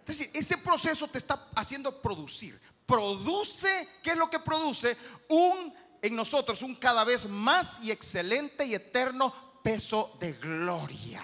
Entonces, 0.00 0.30
ese 0.34 0.58
proceso 0.58 1.08
te 1.08 1.18
está 1.18 1.48
haciendo 1.54 2.02
producir. 2.02 2.60
Produce, 2.84 3.88
¿qué 4.02 4.10
es 4.10 4.16
lo 4.16 4.28
que 4.28 4.38
produce? 4.38 4.96
Un 5.28 5.72
en 6.02 6.14
nosotros 6.14 6.60
un 6.60 6.74
cada 6.74 7.02
vez 7.02 7.26
más 7.26 7.80
y 7.82 7.90
excelente 7.90 8.66
y 8.66 8.74
eterno 8.74 9.32
peso 9.62 10.14
de 10.20 10.34
gloria. 10.34 11.22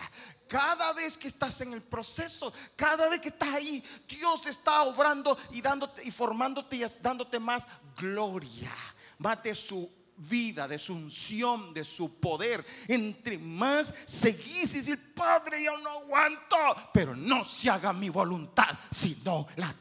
Cada 0.49 0.95
vez 0.95 1.19
que 1.19 1.29
estás 1.29 1.61
en 1.61 1.75
el 1.75 1.83
proceso, 1.83 2.51
cada 2.75 3.11
vez 3.11 3.21
que 3.21 3.29
estás 3.29 3.51
ahí, 3.51 3.85
Dios 4.09 4.47
está 4.47 4.83
obrando 4.85 5.37
y 5.51 5.61
dándote 5.61 6.03
y 6.03 6.11
formándote 6.11 6.77
y 6.77 6.85
dándote 7.03 7.39
más 7.39 7.69
gloria. 7.99 8.75
Mate 9.19 9.55
su 9.55 9.89
vida, 10.29 10.69
de 10.69 10.79
su 10.79 10.95
unción, 10.95 11.73
de 11.75 11.85
su 11.85 12.19
poder. 12.21 12.65
Entre 12.89 13.39
más 13.39 13.95
seguís 14.05 14.75
y 14.75 14.79
decir, 14.79 15.15
Padre, 15.15 15.65
yo 15.65 15.79
no 15.79 15.91
aguanto, 15.91 16.57
pero 16.93 17.15
no 17.15 17.45
se 17.45 17.71
haga 17.71 17.93
mi 17.93 18.09
voluntad, 18.09 18.79
sino 18.91 19.49
la. 19.57 19.75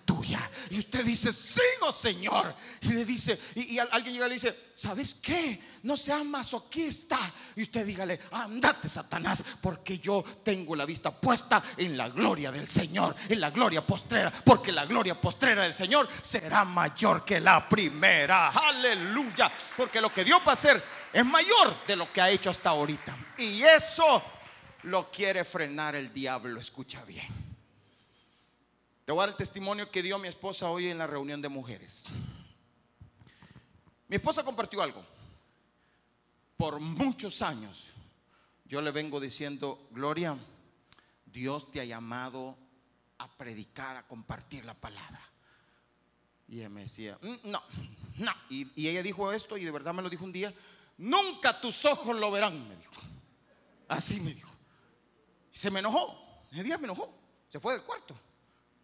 Y 0.70 0.80
usted 0.80 1.04
dice, 1.04 1.34
sigo, 1.34 1.92
Señor. 1.92 2.54
Y 2.82 2.90
le 2.90 3.06
dice, 3.06 3.40
y, 3.56 3.78
alguien 3.80 4.14
llega 4.14 4.26
y 4.26 4.30
le 4.30 4.36
dice, 4.36 4.72
¿sabes 4.74 5.16
qué? 5.16 5.62
No 5.84 5.98
seas 5.98 6.26
masoquista. 6.26 7.20
Y 7.56 7.64
usted 7.64 7.86
dígale, 7.86 8.20
andate, 8.32 8.88
Satanás, 8.88 9.44
porque 9.62 10.00
yo 10.00 10.24
tengo 10.44 10.76
la 10.76 10.86
vista 10.86 11.12
puesta 11.12 11.64
en 11.78 11.98
la 11.98 12.10
gloria 12.10 12.52
del 12.52 12.68
Señor, 12.68 13.16
en 13.28 13.40
la 13.40 13.52
gloria 13.52 13.86
postrera, 13.86 14.32
porque 14.32 14.72
la 14.72 14.86
gloria 14.86 15.20
postrera 15.20 15.64
del 15.64 15.76
Señor 15.76 16.08
será 16.22 16.66
mayor 16.66 17.24
que 17.26 17.40
la 17.40 17.68
primera. 17.68 18.50
Aleluya. 18.50 19.52
Porque 19.76 20.02
lo 20.02 20.14
que 20.14 20.24
Dios 20.24 20.40
va 20.46 20.52
a 20.52 20.54
hacer 20.54 20.82
es 21.12 21.26
mayor 21.26 21.86
de 21.88 21.96
lo 21.96 22.12
que 22.12 22.22
ha 22.22 22.30
hecho 22.30 22.50
hasta 22.50 22.70
ahorita. 22.70 23.18
Y 23.38 23.64
eso 23.64 24.22
lo 24.84 25.10
quiere 25.10 25.44
frenar 25.44 25.96
el 25.96 26.14
diablo. 26.14 26.60
Escucha 26.60 27.04
bien. 27.06 27.49
Te 29.10 29.14
voy 29.14 29.24
a 29.24 29.26
dar 29.26 29.30
el 29.30 29.38
testimonio 29.38 29.90
que 29.90 30.04
dio 30.04 30.20
mi 30.20 30.28
esposa 30.28 30.70
hoy 30.70 30.88
en 30.88 31.00
la 31.00 31.08
reunión 31.08 31.42
de 31.42 31.50
mujeres. 31.50 32.06
Mi 34.08 34.18
esposa 34.18 34.44
compartió 34.44 34.84
algo. 34.84 35.04
Por 36.56 36.80
muchos 36.80 37.42
años 37.42 37.86
yo 38.66 38.82
le 38.82 38.92
vengo 38.92 39.20
diciendo, 39.20 39.88
Gloria, 39.90 40.38
Dios 41.26 41.72
te 41.72 41.82
ha 41.82 41.86
llamado 41.86 42.56
a 43.18 43.28
predicar, 43.36 43.98
a 43.98 44.06
compartir 44.06 44.64
la 44.64 44.76
palabra. 44.76 45.20
Y 46.48 46.60
ella 46.60 46.70
me 46.70 46.82
decía, 46.82 47.18
mm, 47.20 47.50
no, 47.50 47.64
no. 48.18 48.32
Y, 48.52 48.88
ella 48.88 49.02
dijo 49.02 49.34
esto 49.34 49.58
y 49.58 49.66
de 49.66 49.72
verdad 49.72 49.96
me 49.96 50.04
lo 50.04 50.10
dijo 50.12 50.24
un 50.24 50.34
día, 50.34 50.54
nunca 51.00 51.60
tus 51.60 51.84
ojos 51.86 52.16
lo 52.16 52.30
verán, 52.30 52.70
me 52.70 52.76
dijo. 52.76 52.94
Así 53.88 54.22
me 54.22 54.36
dijo. 54.36 54.52
Y 55.52 55.58
se 55.58 55.72
me 55.72 55.80
enojó, 55.80 56.46
ese 56.52 56.62
día 56.62 56.78
me 56.78 56.84
enojó, 56.84 57.12
se 57.50 57.60
fue 57.60 57.74
del 57.74 57.82
cuarto. 57.82 58.16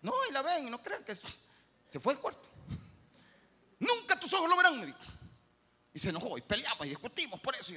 No, 0.06 0.14
y 0.30 0.32
la 0.32 0.44
ven, 0.44 0.70
no 0.70 0.84
crean 0.84 1.04
que 1.04 1.16
se 1.16 2.00
fue 2.00 2.14
del 2.14 2.22
cuarto. 2.22 2.48
Nunca 3.80 4.20
tus 4.20 4.32
ojos 4.34 4.48
lo 4.48 4.56
verán, 4.56 4.80
me 4.80 4.86
dijo. 4.86 5.00
Y 5.92 5.98
se 5.98 6.10
enojó 6.10 6.38
y 6.38 6.42
peleamos 6.42 6.86
y 6.86 6.90
discutimos 6.90 7.40
por 7.40 7.56
eso. 7.56 7.74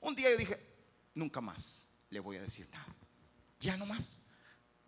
un 0.00 0.14
día 0.14 0.30
yo 0.30 0.36
dije, 0.36 0.56
nunca 1.12 1.40
más 1.40 1.88
le 2.08 2.20
voy 2.20 2.36
a 2.36 2.42
decir 2.42 2.68
nada. 2.70 2.94
Ya 3.58 3.76
no 3.76 3.84
más. 3.84 4.20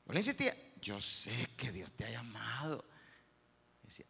Yo 0.07 0.13
le 0.13 0.21
insistía, 0.21 0.55
yo 0.81 1.01
sé 1.01 1.51
que 1.57 1.73
Dios 1.73 1.91
te 1.95 2.05
ha 2.05 2.11
llamado. 2.11 2.85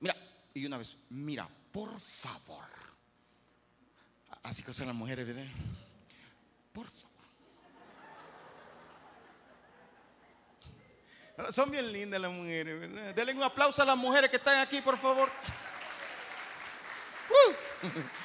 mira, 0.00 0.14
y 0.52 0.66
una 0.66 0.76
vez, 0.76 0.98
mira, 1.08 1.48
por 1.72 1.98
favor. 1.98 2.68
Así 4.42 4.62
que 4.62 4.74
son 4.74 4.88
las 4.88 4.96
mujeres, 4.96 5.26
¿verdad? 5.26 5.50
Por 6.74 6.86
favor. 6.86 7.11
Son 11.50 11.70
bien 11.70 11.92
lindas 11.92 12.20
las 12.20 12.30
mujeres, 12.30 12.80
¿verdad? 12.80 13.14
Denle 13.14 13.34
un 13.34 13.42
aplauso 13.42 13.82
a 13.82 13.84
las 13.84 13.96
mujeres 13.96 14.30
que 14.30 14.36
están 14.36 14.60
aquí, 14.60 14.80
por 14.80 14.96
favor. 14.96 15.30
Uh. 17.30 17.88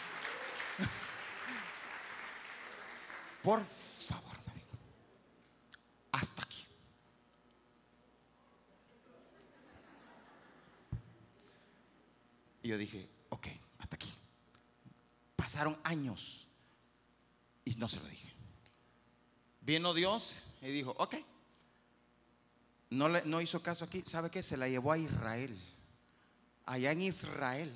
Por 3.47 3.63
favor, 3.63 4.35
me 4.45 4.53
dijo. 4.55 4.67
Hasta 6.11 6.43
aquí. 6.43 6.65
Y 12.61 12.67
yo 12.67 12.77
dije, 12.77 13.07
ok, 13.29 13.47
hasta 13.79 13.95
aquí. 13.95 14.13
Pasaron 15.37 15.79
años 15.85 16.49
y 17.63 17.75
no 17.75 17.87
se 17.87 18.01
lo 18.01 18.07
dije. 18.09 18.33
Vino 19.61 19.93
Dios 19.93 20.43
y 20.61 20.67
dijo, 20.67 20.93
ok. 20.97 21.15
No, 22.89 23.09
le, 23.09 23.23
no 23.25 23.41
hizo 23.41 23.61
caso 23.61 23.85
aquí. 23.85 24.03
¿Sabe 24.05 24.29
qué? 24.29 24.41
Se 24.41 24.57
la 24.57 24.67
llevó 24.67 24.91
a 24.91 24.97
Israel. 24.97 25.59
Allá 26.65 26.91
en 26.91 27.01
Israel. 27.01 27.73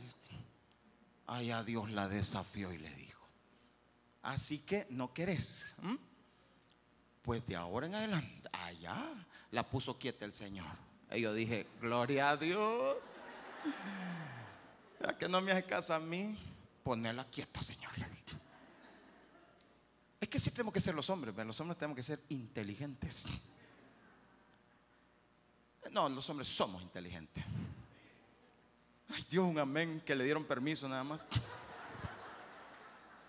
Allá 1.28 1.63
Dios 1.63 1.89
la 1.91 2.08
desafió 2.08 2.71
y 2.71 2.78
le 2.78 2.93
dijo. 2.95 3.26
Así 4.21 4.60
que 4.60 4.86
no 4.89 5.13
querés. 5.13 5.76
¿m? 5.82 5.97
Pues 7.21 7.45
de 7.45 7.56
ahora 7.56 7.88
en 7.88 7.95
adelante, 7.95 8.50
allá 8.52 9.06
la 9.52 9.69
puso 9.69 9.97
quieta 9.97 10.26
el 10.26 10.34
Señor. 10.34 10.67
Y 11.12 11.21
yo 11.21 11.34
dije, 11.34 11.67
gloria 11.80 12.32
a 12.32 12.38
Dios. 12.38 13.15
Ya 15.02 15.17
que 15.17 15.28
no 15.28 15.41
me 15.41 15.52
hace 15.52 15.63
caso 15.63 15.93
a 15.93 16.00
mí, 16.00 16.38
ponela 16.84 17.26
quieta, 17.26 17.62
Señor. 17.62 17.91
Es 20.19 20.30
que 20.30 20.39
sí 20.39 20.52
tenemos 20.52 20.74
que 20.74 20.80
ser 20.80 20.93
los 20.93 21.10
hombres, 21.10 21.34
¿verdad? 21.34 21.47
los 21.47 21.60
hombres 21.60 21.78
tenemos 21.78 21.95
que 21.95 22.04
ser 22.04 22.19
inteligentes. 22.30 23.28
No, 25.89 26.08
los 26.08 26.30
hombres 26.30 26.48
somos 26.48 26.82
inteligentes. 26.82 27.44
Ay, 29.10 29.26
Dios, 29.30 29.46
un 29.46 29.60
amén, 29.60 30.02
que 30.06 30.15
le 30.15 30.24
dieron 30.24 30.46
permiso 30.46 30.88
nada 30.88 31.04
más. 31.04 31.28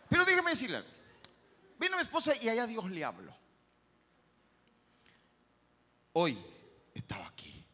Pero 0.08 0.24
déjeme 0.24 0.50
decirle. 0.50 0.82
Vino 1.78 1.96
mi 1.96 2.02
esposa 2.02 2.34
y 2.40 2.48
allá 2.48 2.66
Dios 2.66 2.88
le 2.90 3.04
habló. 3.04 3.34
Hoy 6.12 6.38
estaba 6.94 7.26
aquí 7.26 7.64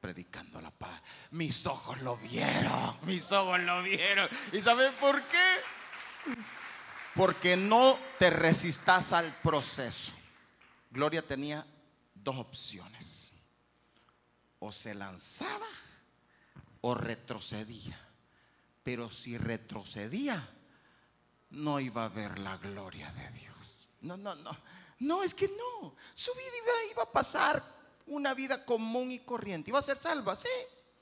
predicando 0.00 0.60
la 0.60 0.70
paz. 0.70 1.02
Mis 1.32 1.66
ojos 1.66 2.00
lo 2.00 2.16
vieron, 2.16 2.96
mis 3.02 3.30
ojos 3.30 3.60
lo 3.60 3.82
vieron. 3.82 4.28
¿Y 4.52 4.60
saben 4.60 4.92
por 4.94 5.22
qué? 5.24 6.34
Porque 7.14 7.56
no 7.56 7.98
te 8.18 8.30
resistas 8.30 9.12
al 9.12 9.32
proceso. 9.42 10.12
Gloria 10.90 11.22
tenía 11.22 11.66
dos 12.14 12.36
opciones. 12.36 13.25
O 14.58 14.72
se 14.72 14.94
lanzaba 14.94 15.66
o 16.80 16.94
retrocedía. 16.94 17.98
Pero 18.82 19.10
si 19.10 19.36
retrocedía, 19.36 20.48
no 21.50 21.80
iba 21.80 22.04
a 22.04 22.08
ver 22.08 22.38
la 22.38 22.56
gloria 22.56 23.10
de 23.12 23.30
Dios. 23.32 23.88
No, 24.00 24.16
no, 24.16 24.34
no. 24.34 24.56
No, 24.98 25.22
es 25.22 25.34
que 25.34 25.48
no. 25.48 25.94
Su 26.14 26.32
vida 26.32 26.70
iba, 26.92 27.02
a 27.02 27.12
pasar 27.12 27.62
una 28.06 28.34
vida 28.34 28.64
común 28.64 29.12
y 29.12 29.18
corriente. 29.18 29.70
Iba 29.70 29.78
a 29.78 29.82
ser 29.82 29.98
salva, 29.98 30.36
sí. 30.36 30.48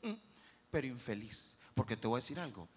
Mm. 0.02 0.14
Pero 0.70 0.86
infeliz. 0.86 1.58
Porque 1.74 1.96
te 1.96 2.06
voy 2.06 2.18
a 2.18 2.22
decir 2.22 2.40
algo. 2.40 2.68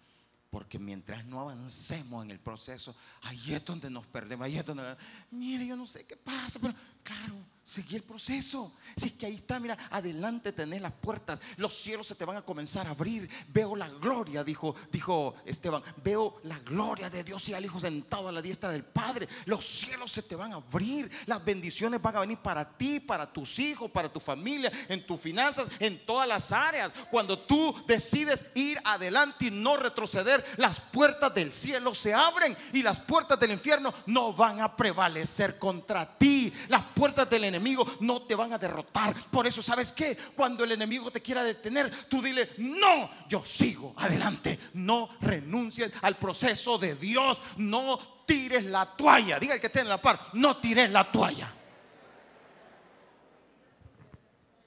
Porque 0.50 0.78
mientras 0.78 1.24
no 1.24 1.40
avancemos 1.40 2.24
en 2.24 2.30
el 2.30 2.40
proceso, 2.40 2.96
ahí 3.22 3.54
es 3.54 3.64
donde 3.64 3.90
nos 3.90 4.06
perdemos. 4.06 4.46
Ahí 4.46 4.58
es 4.58 4.64
donde, 4.64 4.96
mire, 5.30 5.66
yo 5.66 5.76
no 5.76 5.86
sé 5.86 6.06
qué 6.06 6.16
pasa, 6.16 6.58
pero 6.58 6.74
claro, 7.02 7.34
seguí 7.68 7.96
el 7.96 8.02
proceso. 8.02 8.72
Si 8.96 9.08
es 9.08 9.12
que 9.12 9.26
ahí 9.26 9.34
está, 9.34 9.60
mira, 9.60 9.76
adelante 9.90 10.52
tenés 10.52 10.80
las 10.80 10.92
puertas, 10.92 11.38
los 11.58 11.74
cielos 11.74 12.06
se 12.06 12.14
te 12.14 12.24
van 12.24 12.36
a 12.38 12.42
comenzar 12.42 12.86
a 12.86 12.90
abrir. 12.90 13.28
Veo 13.48 13.76
la 13.76 13.90
gloria, 13.90 14.42
dijo, 14.42 14.74
dijo 14.90 15.34
Esteban, 15.44 15.82
veo 16.02 16.40
la 16.44 16.58
gloria 16.60 17.10
de 17.10 17.22
Dios 17.22 17.46
y 17.50 17.54
al 17.54 17.66
Hijo 17.66 17.78
sentado 17.78 18.28
a 18.28 18.32
la 18.32 18.40
diestra 18.40 18.70
del 18.70 18.84
Padre. 18.84 19.28
Los 19.44 19.66
cielos 19.66 20.10
se 20.10 20.22
te 20.22 20.34
van 20.34 20.54
a 20.54 20.56
abrir, 20.56 21.10
las 21.26 21.44
bendiciones 21.44 22.00
van 22.00 22.16
a 22.16 22.20
venir 22.20 22.38
para 22.38 22.66
ti, 22.66 23.00
para 23.00 23.30
tus 23.30 23.58
hijos, 23.58 23.90
para 23.90 24.10
tu 24.10 24.18
familia, 24.18 24.72
en 24.88 25.06
tus 25.06 25.20
finanzas, 25.20 25.68
en 25.78 26.06
todas 26.06 26.26
las 26.26 26.50
áreas. 26.52 26.90
Cuando 27.10 27.38
tú 27.38 27.74
decides 27.86 28.46
ir 28.54 28.80
adelante 28.82 29.44
y 29.44 29.50
no 29.50 29.76
retroceder, 29.76 30.42
las 30.56 30.80
puertas 30.80 31.34
del 31.34 31.52
cielo 31.52 31.94
se 31.94 32.14
abren 32.14 32.56
y 32.72 32.82
las 32.82 32.98
puertas 32.98 33.38
del 33.38 33.50
infierno 33.50 33.92
no 34.06 34.32
van 34.32 34.62
a 34.62 34.74
prevalecer 34.74 35.58
contra 35.58 36.16
ti. 36.16 36.50
Las 36.68 36.82
puertas 36.94 37.28
del 37.28 37.44
enemigo 37.44 37.57
no 38.00 38.22
te 38.22 38.34
van 38.34 38.52
a 38.52 38.58
derrotar. 38.58 39.14
Por 39.30 39.46
eso, 39.46 39.62
¿sabes 39.62 39.92
qué? 39.92 40.16
Cuando 40.34 40.64
el 40.64 40.72
enemigo 40.72 41.10
te 41.10 41.22
quiera 41.22 41.42
detener, 41.42 42.08
tú 42.08 42.20
dile, 42.22 42.50
no, 42.58 43.10
yo 43.28 43.44
sigo 43.44 43.94
adelante. 43.96 44.58
No 44.74 45.10
renuncies 45.20 45.92
al 46.02 46.16
proceso 46.16 46.78
de 46.78 46.94
Dios. 46.94 47.40
No 47.56 47.98
tires 48.26 48.64
la 48.64 48.86
toalla. 48.86 49.38
Diga 49.38 49.54
el 49.54 49.60
que 49.60 49.68
esté 49.68 49.80
en 49.80 49.88
la 49.88 50.00
par, 50.00 50.18
no 50.34 50.58
tires 50.58 50.90
la 50.90 51.10
toalla. 51.10 51.52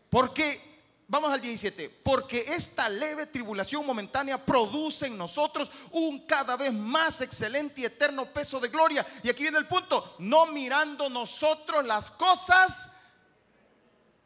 Porque 0.09 0.70
Vamos 1.11 1.33
al 1.33 1.41
17. 1.41 1.89
Porque 2.03 2.39
esta 2.39 2.87
leve 2.87 3.25
tribulación 3.25 3.85
momentánea 3.85 4.43
produce 4.45 5.07
en 5.07 5.17
nosotros 5.17 5.69
un 5.91 6.25
cada 6.25 6.55
vez 6.55 6.71
más 6.71 7.19
excelente 7.19 7.81
y 7.81 7.85
eterno 7.85 8.31
peso 8.31 8.61
de 8.61 8.69
gloria. 8.69 9.05
Y 9.21 9.29
aquí 9.29 9.41
viene 9.43 9.57
el 9.57 9.67
punto. 9.67 10.15
No 10.19 10.45
mirando 10.45 11.09
nosotros 11.09 11.85
las 11.85 12.11
cosas. 12.11 12.93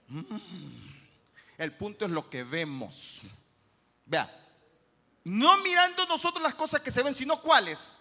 Mm. 0.10 0.38
El 1.58 1.72
punto 1.72 2.06
es 2.06 2.12
lo 2.12 2.30
que 2.30 2.44
vemos. 2.44 3.22
Vea. 4.06 4.32
No 5.24 5.58
mirando 5.64 6.06
nosotros 6.06 6.44
las 6.44 6.54
cosas 6.54 6.82
que 6.82 6.92
se 6.92 7.02
ven, 7.02 7.16
sino 7.16 7.42
cuáles. 7.42 7.98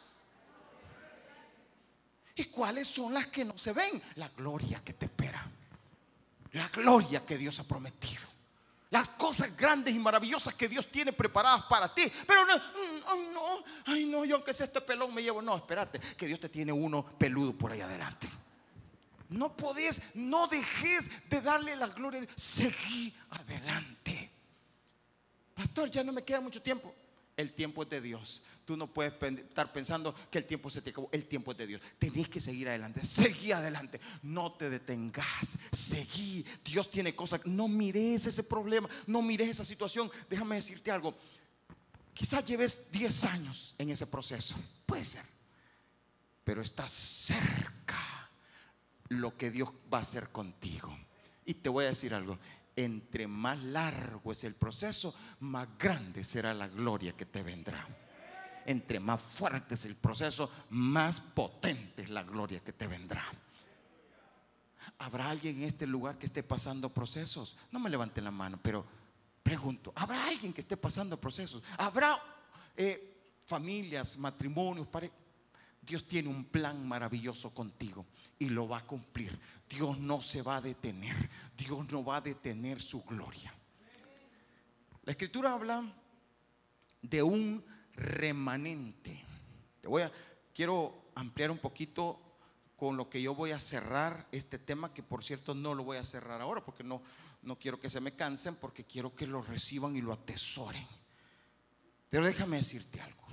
¿Y 2.36 2.44
cuáles 2.44 2.86
son 2.86 3.14
las 3.14 3.28
que 3.28 3.46
no 3.46 3.56
se 3.56 3.72
ven? 3.72 4.02
La 4.16 4.28
gloria 4.28 4.84
que 4.84 4.92
te 4.92 5.06
espera. 5.06 5.42
La 6.52 6.68
gloria 6.68 7.24
que 7.24 7.38
Dios 7.38 7.58
ha 7.60 7.64
prometido 7.64 8.33
las 8.94 9.08
cosas 9.08 9.56
grandes 9.56 9.92
y 9.92 9.98
maravillosas 9.98 10.54
que 10.54 10.68
Dios 10.68 10.88
tiene 10.88 11.12
preparadas 11.12 11.64
para 11.64 11.92
ti. 11.92 12.04
Pero 12.28 12.46
no, 12.46 12.52
ay 13.08 13.28
no, 13.34 13.64
ay 13.86 14.06
no, 14.06 14.24
yo 14.24 14.36
aunque 14.36 14.54
sea 14.54 14.66
este 14.66 14.80
pelón 14.80 15.12
me 15.12 15.20
llevo. 15.20 15.42
No, 15.42 15.56
espérate, 15.56 15.98
que 16.16 16.28
Dios 16.28 16.38
te 16.38 16.48
tiene 16.48 16.70
uno 16.70 17.04
peludo 17.18 17.58
por 17.58 17.72
ahí 17.72 17.80
adelante. 17.80 18.28
No 19.30 19.56
podés, 19.56 20.00
no 20.14 20.46
dejes 20.46 21.10
de 21.28 21.40
darle 21.40 21.74
la 21.74 21.88
gloria. 21.88 22.24
Seguí 22.36 23.12
adelante. 23.30 24.30
Pastor, 25.56 25.90
ya 25.90 26.04
no 26.04 26.12
me 26.12 26.22
queda 26.22 26.40
mucho 26.40 26.62
tiempo. 26.62 26.94
El 27.36 27.52
tiempo 27.52 27.82
es 27.82 27.88
de 27.88 28.00
Dios. 28.00 28.42
Tú 28.64 28.76
no 28.76 28.86
puedes 28.86 29.12
estar 29.20 29.72
pensando 29.72 30.14
que 30.30 30.38
el 30.38 30.46
tiempo 30.46 30.70
se 30.70 30.80
te 30.80 30.90
acabó. 30.90 31.08
El 31.12 31.26
tiempo 31.26 31.52
es 31.52 31.58
de 31.58 31.66
Dios. 31.66 31.82
Tenés 31.98 32.28
que 32.28 32.40
seguir 32.40 32.68
adelante. 32.68 33.04
Seguí 33.04 33.52
adelante. 33.52 34.00
No 34.22 34.52
te 34.52 34.70
detengas. 34.70 35.58
Seguí. 35.72 36.44
Dios 36.64 36.90
tiene 36.90 37.14
cosas. 37.14 37.44
No 37.44 37.66
mires 37.66 38.26
ese 38.26 38.44
problema. 38.44 38.88
No 39.06 39.20
mires 39.20 39.48
esa 39.48 39.64
situación. 39.64 40.10
Déjame 40.30 40.54
decirte 40.56 40.90
algo. 40.90 41.16
Quizás 42.14 42.44
lleves 42.46 42.92
10 42.92 43.24
años 43.24 43.74
en 43.78 43.90
ese 43.90 44.06
proceso. 44.06 44.54
Puede 44.86 45.04
ser. 45.04 45.24
Pero 46.44 46.62
está 46.62 46.88
cerca 46.88 48.30
lo 49.08 49.36
que 49.36 49.50
Dios 49.50 49.72
va 49.92 49.98
a 49.98 50.02
hacer 50.02 50.30
contigo. 50.30 50.96
Y 51.44 51.54
te 51.54 51.68
voy 51.68 51.86
a 51.86 51.88
decir 51.88 52.14
algo 52.14 52.38
entre 52.76 53.26
más 53.26 53.62
largo 53.62 54.32
es 54.32 54.44
el 54.44 54.54
proceso, 54.54 55.14
más 55.40 55.68
grande 55.78 56.24
será 56.24 56.52
la 56.54 56.68
gloria 56.68 57.12
que 57.12 57.26
te 57.26 57.42
vendrá. 57.42 57.86
Entre 58.66 58.98
más 58.98 59.22
fuerte 59.22 59.74
es 59.74 59.84
el 59.84 59.94
proceso, 59.94 60.50
más 60.70 61.20
potente 61.20 62.02
es 62.02 62.10
la 62.10 62.22
gloria 62.22 62.60
que 62.60 62.72
te 62.72 62.86
vendrá. 62.86 63.24
¿Habrá 64.98 65.30
alguien 65.30 65.58
en 65.58 65.64
este 65.64 65.86
lugar 65.86 66.18
que 66.18 66.26
esté 66.26 66.42
pasando 66.42 66.92
procesos? 66.92 67.56
No 67.70 67.78
me 67.78 67.90
levanten 67.90 68.24
la 68.24 68.30
mano, 68.30 68.58
pero 68.62 68.84
pregunto, 69.42 69.92
¿habrá 69.96 70.26
alguien 70.26 70.52
que 70.52 70.60
esté 70.60 70.76
pasando 70.76 71.20
procesos? 71.20 71.62
¿Habrá 71.78 72.20
eh, 72.76 73.40
familias, 73.44 74.16
matrimonios? 74.16 74.88
Dios 75.82 76.06
tiene 76.08 76.28
un 76.28 76.44
plan 76.46 76.86
maravilloso 76.86 77.52
contigo 77.52 78.06
y 78.38 78.48
lo 78.48 78.68
va 78.68 78.78
a 78.78 78.86
cumplir. 78.86 79.38
Dios 79.68 79.98
no 79.98 80.20
se 80.20 80.42
va 80.42 80.56
a 80.56 80.60
detener. 80.60 81.16
Dios 81.56 81.90
no 81.90 82.04
va 82.04 82.16
a 82.16 82.20
detener 82.20 82.82
su 82.82 83.02
gloria. 83.02 83.52
La 85.04 85.12
escritura 85.12 85.52
habla 85.52 85.84
de 87.02 87.22
un 87.22 87.64
remanente. 87.96 89.22
Te 89.80 89.88
voy 89.88 90.02
a 90.02 90.12
quiero 90.54 91.10
ampliar 91.14 91.50
un 91.50 91.58
poquito 91.58 92.20
con 92.76 92.96
lo 92.96 93.08
que 93.08 93.22
yo 93.22 93.34
voy 93.34 93.52
a 93.52 93.58
cerrar 93.58 94.26
este 94.32 94.58
tema 94.58 94.92
que 94.92 95.02
por 95.02 95.22
cierto 95.22 95.54
no 95.54 95.74
lo 95.74 95.84
voy 95.84 95.98
a 95.98 96.04
cerrar 96.04 96.40
ahora 96.40 96.64
porque 96.64 96.82
no 96.82 97.02
no 97.44 97.58
quiero 97.58 97.78
que 97.78 97.90
se 97.90 98.00
me 98.00 98.12
cansen 98.12 98.56
porque 98.56 98.84
quiero 98.84 99.14
que 99.14 99.26
lo 99.26 99.42
reciban 99.42 99.96
y 99.96 100.00
lo 100.00 100.12
atesoren. 100.12 100.86
Pero 102.08 102.24
déjame 102.26 102.56
decirte 102.58 103.00
algo. 103.00 103.24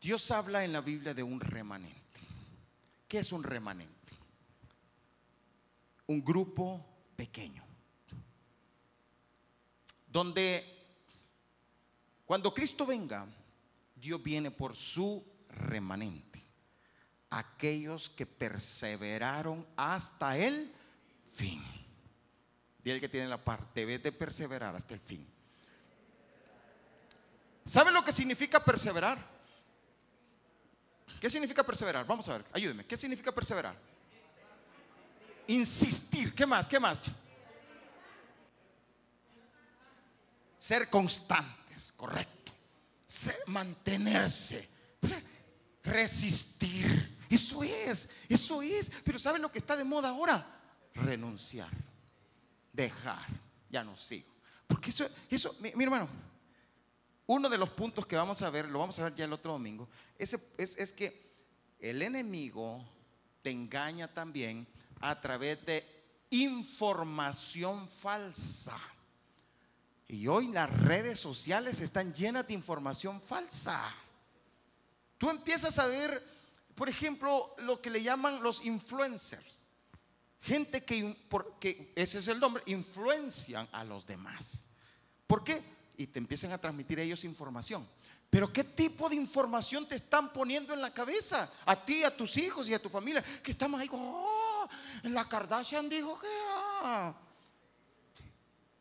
Dios 0.00 0.30
habla 0.30 0.64
en 0.64 0.72
la 0.72 0.80
Biblia 0.80 1.14
de 1.14 1.22
un 1.22 1.40
remanente. 1.40 1.99
¿Qué 3.10 3.18
es 3.18 3.32
un 3.32 3.42
remanente? 3.42 4.14
Un 6.06 6.24
grupo 6.24 6.86
pequeño. 7.16 7.64
donde 10.06 10.64
cuando 12.24 12.52
Cristo 12.52 12.84
venga, 12.86 13.26
Dios 13.96 14.22
viene 14.22 14.50
por 14.52 14.76
su 14.76 15.24
remanente. 15.48 16.40
Aquellos 17.30 18.10
que 18.10 18.26
perseveraron 18.26 19.66
hasta 19.76 20.36
el 20.36 20.72
fin. 21.32 21.62
El 22.84 23.00
que 23.00 23.08
tiene 23.08 23.28
la 23.28 23.44
parte, 23.44 23.80
debe 23.80 23.98
de 23.98 24.12
perseverar 24.12 24.74
hasta 24.74 24.94
el 24.94 25.00
fin. 25.00 25.26
¿Saben 27.64 27.94
lo 27.94 28.04
que 28.04 28.12
significa 28.12 28.64
perseverar? 28.64 29.39
¿Qué 31.18 31.30
significa 31.30 31.62
perseverar? 31.64 32.06
Vamos 32.06 32.28
a 32.28 32.38
ver, 32.38 32.46
ayúdenme. 32.52 32.84
¿Qué 32.86 32.96
significa 32.96 33.32
perseverar? 33.32 33.74
Insistir. 35.46 36.34
¿Qué 36.34 36.46
más? 36.46 36.68
¿Qué 36.68 36.78
más? 36.78 37.06
Ser 40.58 40.88
constantes, 40.90 41.92
correcto. 41.92 42.52
mantenerse. 43.46 44.68
Resistir. 45.82 47.18
Eso 47.30 47.62
es, 47.62 48.10
eso 48.28 48.60
es. 48.60 48.90
Pero 49.04 49.18
¿saben 49.18 49.40
lo 49.40 49.50
que 49.50 49.58
está 49.58 49.76
de 49.76 49.84
moda 49.84 50.10
ahora? 50.10 50.44
Renunciar. 50.94 51.70
Dejar. 52.72 53.26
Ya 53.70 53.82
no 53.82 53.96
sigo. 53.96 54.28
Porque 54.66 54.90
eso, 54.90 55.08
eso, 55.28 55.56
mi, 55.60 55.82
hermano, 55.82 56.08
uno 57.30 57.48
de 57.48 57.58
los 57.58 57.70
puntos 57.70 58.06
que 58.06 58.16
vamos 58.16 58.42
a 58.42 58.50
ver, 58.50 58.66
lo 58.68 58.80
vamos 58.80 58.98
a 58.98 59.04
ver 59.04 59.14
ya 59.14 59.24
el 59.24 59.32
otro 59.32 59.52
domingo, 59.52 59.88
es, 60.18 60.34
que 60.96 61.30
el 61.78 62.02
enemigo 62.02 62.84
te 63.40 63.50
engaña 63.50 64.12
también 64.12 64.66
a 65.00 65.20
través 65.20 65.64
de 65.64 65.86
información 66.30 67.88
falsa. 67.88 68.76
Y 70.08 70.26
hoy 70.26 70.48
las 70.48 70.76
redes 70.80 71.20
sociales 71.20 71.80
están 71.80 72.12
llenas 72.12 72.48
de 72.48 72.54
información 72.54 73.22
falsa. 73.22 73.80
Tú 75.16 75.30
empiezas 75.30 75.78
a 75.78 75.86
ver, 75.86 76.20
por 76.74 76.88
ejemplo, 76.88 77.54
lo 77.58 77.80
que 77.80 77.90
le 77.90 78.02
llaman 78.02 78.42
los 78.42 78.64
influencers. 78.64 79.68
Gente 80.40 80.84
que, 80.84 81.16
porque 81.28 81.92
ese 81.94 82.18
es 82.18 82.26
el 82.26 82.40
nombre, 82.40 82.64
influencian 82.66 83.68
a 83.70 83.84
los 83.84 84.04
demás. 84.04 84.70
¿Por 85.28 85.44
qué? 85.44 85.62
Y 86.00 86.06
te 86.06 86.18
empiezan 86.18 86.50
a 86.50 86.56
transmitir 86.56 86.98
ellos 86.98 87.24
información. 87.24 87.86
Pero 88.30 88.50
¿qué 88.50 88.64
tipo 88.64 89.06
de 89.10 89.16
información 89.16 89.86
te 89.86 89.96
están 89.96 90.32
poniendo 90.32 90.72
en 90.72 90.80
la 90.80 90.94
cabeza? 90.94 91.52
A 91.66 91.84
ti, 91.84 92.02
a 92.04 92.16
tus 92.16 92.38
hijos 92.38 92.66
y 92.70 92.72
a 92.72 92.80
tu 92.80 92.88
familia. 92.88 93.22
Que 93.42 93.50
estamos 93.50 93.78
ahí, 93.78 93.86
oh, 93.92 94.66
la 95.02 95.28
Kardashian 95.28 95.90
dijo 95.90 96.18
que... 96.18 96.26
Ah. 96.82 97.14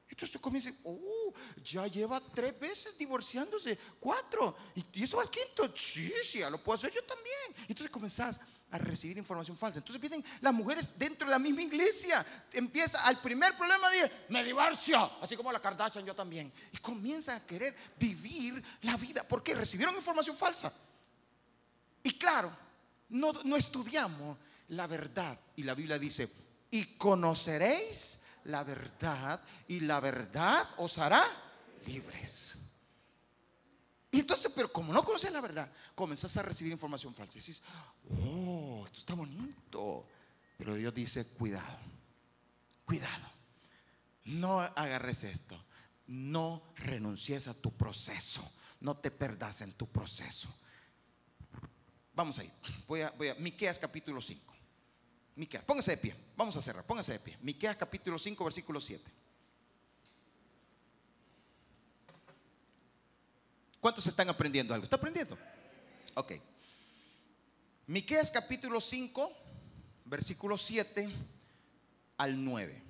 Entonces 0.08 0.32
tú 0.32 0.39
comienzas, 0.39 0.75
oh, 0.86 1.34
ya 1.62 1.88
lleva 1.88 2.21
tres 2.34 2.58
veces 2.58 2.97
divorciándose, 2.97 3.77
cuatro, 3.99 4.55
y, 4.75 5.03
eso 5.03 5.19
al 5.19 5.29
quinto, 5.29 5.69
sí, 5.75 6.13
sí, 6.23 6.39
ya 6.39 6.49
lo 6.49 6.63
puedo 6.63 6.77
hacer 6.77 6.93
yo 6.93 7.03
también. 7.03 7.67
Entonces 7.67 7.89
comenzás 7.89 8.39
a 8.71 8.77
recibir 8.77 9.17
información 9.17 9.58
falsa. 9.58 9.79
Entonces 9.79 10.01
vienen 10.01 10.23
las 10.41 10.53
mujeres 10.53 10.93
dentro 10.97 11.25
de 11.25 11.32
la 11.32 11.39
misma 11.39 11.63
iglesia. 11.63 12.25
Empieza 12.53 13.03
al 13.05 13.19
primer 13.21 13.55
problema 13.55 13.89
de 13.89 14.12
me 14.29 14.43
divorcio, 14.43 15.12
así 15.21 15.36
como 15.36 15.51
la 15.51 15.60
Kardashian 15.60 16.05
yo 16.05 16.15
también. 16.15 16.51
Y 16.71 16.77
comienzan 16.77 17.38
a 17.38 17.45
querer 17.45 17.75
vivir 17.97 18.63
la 18.82 18.97
vida 18.97 19.23
porque 19.27 19.55
recibieron 19.55 19.95
información 19.95 20.38
falsa. 20.38 20.71
Y 22.03 22.12
claro, 22.12 22.51
no, 23.10 23.34
no 23.43 23.55
estudiamos 23.55 24.38
la 24.69 24.88
verdad. 24.88 25.38
Y 25.55 25.63
la 25.63 25.73
Biblia 25.73 25.97
dice, 25.97 26.29
y 26.71 26.97
conoceréis 26.97 28.19
la 28.45 28.63
verdad 28.63 29.41
y 29.67 29.82
la 29.82 29.99
verdad 29.99 30.67
os 30.77 30.97
hará 30.97 31.23
libres. 31.86 32.60
Y 34.12 34.19
entonces, 34.22 34.52
pero 34.56 34.72
como 34.72 34.91
no 34.91 35.04
conoces 35.04 35.32
la 35.32 35.41
verdad, 35.41 35.72
comenzás 35.93 36.36
a 36.38 36.41
recibir 36.41 36.72
información 36.72 37.13
falsa. 37.13 37.34
Y 37.38 37.41
dices, 37.41 37.62
oh, 38.10 38.84
esto 38.88 39.00
está 39.00 39.13
bonito. 39.13 40.06
Pero 40.58 40.74
Dios 40.76 40.93
dice, 40.93 41.26
cuidado, 41.34 41.80
cuidado. 42.86 43.30
No 44.26 44.60
agarres 44.60 45.24
esto. 45.24 45.63
No 46.08 46.63
renuncies 46.76 47.48
a 47.48 47.54
tu 47.54 47.72
proceso. 47.72 48.52
No 48.80 48.98
te 48.98 49.12
perdas 49.12 49.62
en 49.62 49.74
tu 49.74 49.88
proceso. 49.88 50.50
Vamos 52.13 52.39
ahí. 52.39 52.52
Voy 52.88 53.02
a, 53.02 53.12
voy 53.12 53.30
a 53.30 53.36
Miqueas 53.36 53.78
capítulo 53.78 54.22
5. 54.22 54.54
Miqueas, 55.36 55.63
póngase 55.63 55.91
de 55.91 55.98
pie. 55.98 56.15
Vamos 56.36 56.58
a 56.58 56.62
cerrar, 56.62 56.86
póngase 56.86 57.13
de 57.13 57.19
pie. 57.19 57.38
Miqueas 57.41 57.78
capítulo 57.78 58.17
5, 58.17 58.43
versículo 58.43 58.82
7. 58.82 59.18
¿Cuántos 63.80 64.08
están 64.08 64.30
aprendiendo 64.30 64.74
algo? 64.74 64.84
¿Está 64.84 64.98
aprendiendo? 64.98 65.38
Ok. 66.15 66.34
Miqueas 67.88 68.30
capítulo 68.30 68.82
5, 68.82 69.32
versículo 70.06 70.58
7 70.58 71.10
al 72.18 72.44
9. 72.44 72.84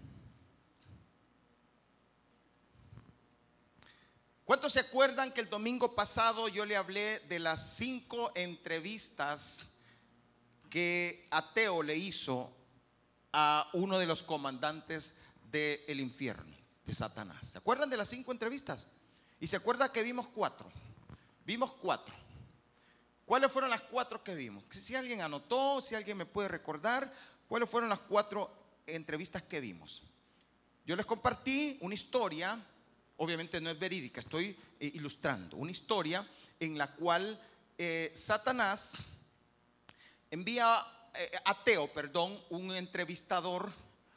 ¿Cuántos 4.44 4.74
se 4.74 4.80
acuerdan 4.80 5.32
que 5.32 5.42
el 5.42 5.50
domingo 5.50 5.94
pasado 5.94 6.48
yo 6.48 6.66
le 6.66 6.76
hablé 6.76 7.20
de 7.30 7.38
las 7.38 7.76
cinco 7.76 8.32
entrevistas 8.34 9.66
que 10.70 11.28
Ateo 11.30 11.84
le 11.84 11.96
hizo 11.96 12.52
a 13.32 13.70
uno 13.74 14.00
de 14.00 14.06
los 14.06 14.24
comandantes 14.24 15.18
del 15.52 16.00
infierno, 16.00 16.56
de 16.86 16.94
Satanás. 16.94 17.48
¿Se 17.48 17.58
acuerdan 17.58 17.90
de 17.90 17.98
las 17.98 18.08
cinco 18.08 18.32
entrevistas? 18.32 18.88
Y 19.40 19.48
se 19.48 19.58
acuerda 19.58 19.92
que 19.92 20.04
vimos 20.04 20.28
cuatro. 20.28 20.70
Vimos 21.46 21.72
cuatro. 21.74 22.14
¿Cuáles 23.26 23.52
fueron 23.52 23.70
las 23.70 23.82
cuatro 23.82 24.24
que 24.24 24.34
vimos? 24.34 24.64
Si 24.72 24.96
alguien 24.96 25.22
anotó, 25.22 25.82
si 25.82 25.96
alguien 25.96 26.18
me 26.18 26.26
puede 26.26 26.48
recordar, 26.48 27.14
¿cuáles 27.48 27.70
fueron 27.70 27.90
las 27.90 28.00
cuatro 28.00 28.52
entrevistas 28.88 29.44
que 29.44 29.60
vimos? 29.60 30.02
Yo 30.86 30.96
les 30.96 31.06
compartí 31.06 31.78
una 31.82 31.94
historia, 31.94 32.60
obviamente 33.18 33.62
no 33.62 33.70
es 33.70 33.78
verídica, 33.78 34.22
estoy 34.22 34.58
eh, 34.80 34.92
ilustrando, 34.96 35.58
una 35.58 35.70
historia 35.70 36.28
en 36.60 36.78
la 36.78 36.88
cual 36.96 37.40
eh, 37.78 38.12
Satanás 38.16 38.98
envía, 40.32 40.84
eh, 41.14 41.32
ateo, 41.46 41.88
perdón, 41.94 42.42
un 42.50 42.72
entrevistador, 42.72 43.72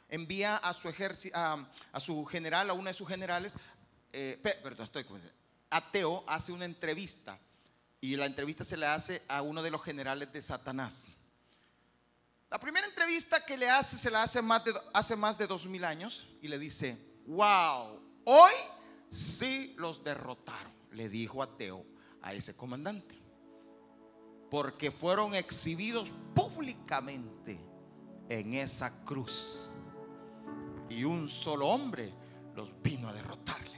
envía 0.09 0.57
a 0.57 0.73
su 0.73 0.89
ejército, 0.89 1.37
a, 1.37 1.99
su 1.99 2.25
general, 2.25 2.69
a 2.69 2.73
uno 2.73 2.89
de 2.89 2.93
sus 2.93 3.07
generales, 3.07 3.57
eh, 4.13 4.41
estoy 4.79 5.05
ateo 5.69 6.23
hace 6.27 6.51
una 6.51 6.65
entrevista 6.65 7.37
y 7.99 8.15
la 8.15 8.25
entrevista 8.25 8.63
se 8.63 8.77
le 8.77 8.85
hace 8.85 9.21
a 9.27 9.41
uno 9.41 9.61
de 9.63 9.71
los 9.71 9.83
generales 9.83 10.31
de 10.31 10.41
Satanás. 10.41 11.15
La 12.49 12.59
primera 12.59 12.85
entrevista 12.85 13.43
que 13.43 13.57
le 13.57 13.69
hace 13.69 13.97
se 13.97 14.11
la 14.11 14.23
hace 14.23 14.39
hace 14.93 15.15
más 15.15 15.37
de 15.37 15.47
dos 15.47 15.65
mil 15.65 15.83
años 15.83 16.27
y 16.41 16.47
le 16.47 16.59
dice, 16.59 16.97
wow, 17.25 17.99
hoy 18.25 18.53
sí 19.09 19.73
los 19.77 20.03
derrotaron, 20.03 20.71
le 20.91 21.09
dijo 21.09 21.41
ateo 21.41 21.85
a 22.21 22.33
ese 22.33 22.55
comandante 22.55 23.23
porque 24.53 24.91
fueron 24.91 25.33
exhibidos 25.33 26.13
públicamente 26.35 27.59
en 28.29 28.53
esa 28.53 29.03
cruz. 29.03 29.71
Y 30.91 31.05
un 31.05 31.27
solo 31.27 31.69
hombre 31.69 32.13
los 32.55 32.69
vino 32.83 33.09
a 33.09 33.13
derrotarle. 33.13 33.72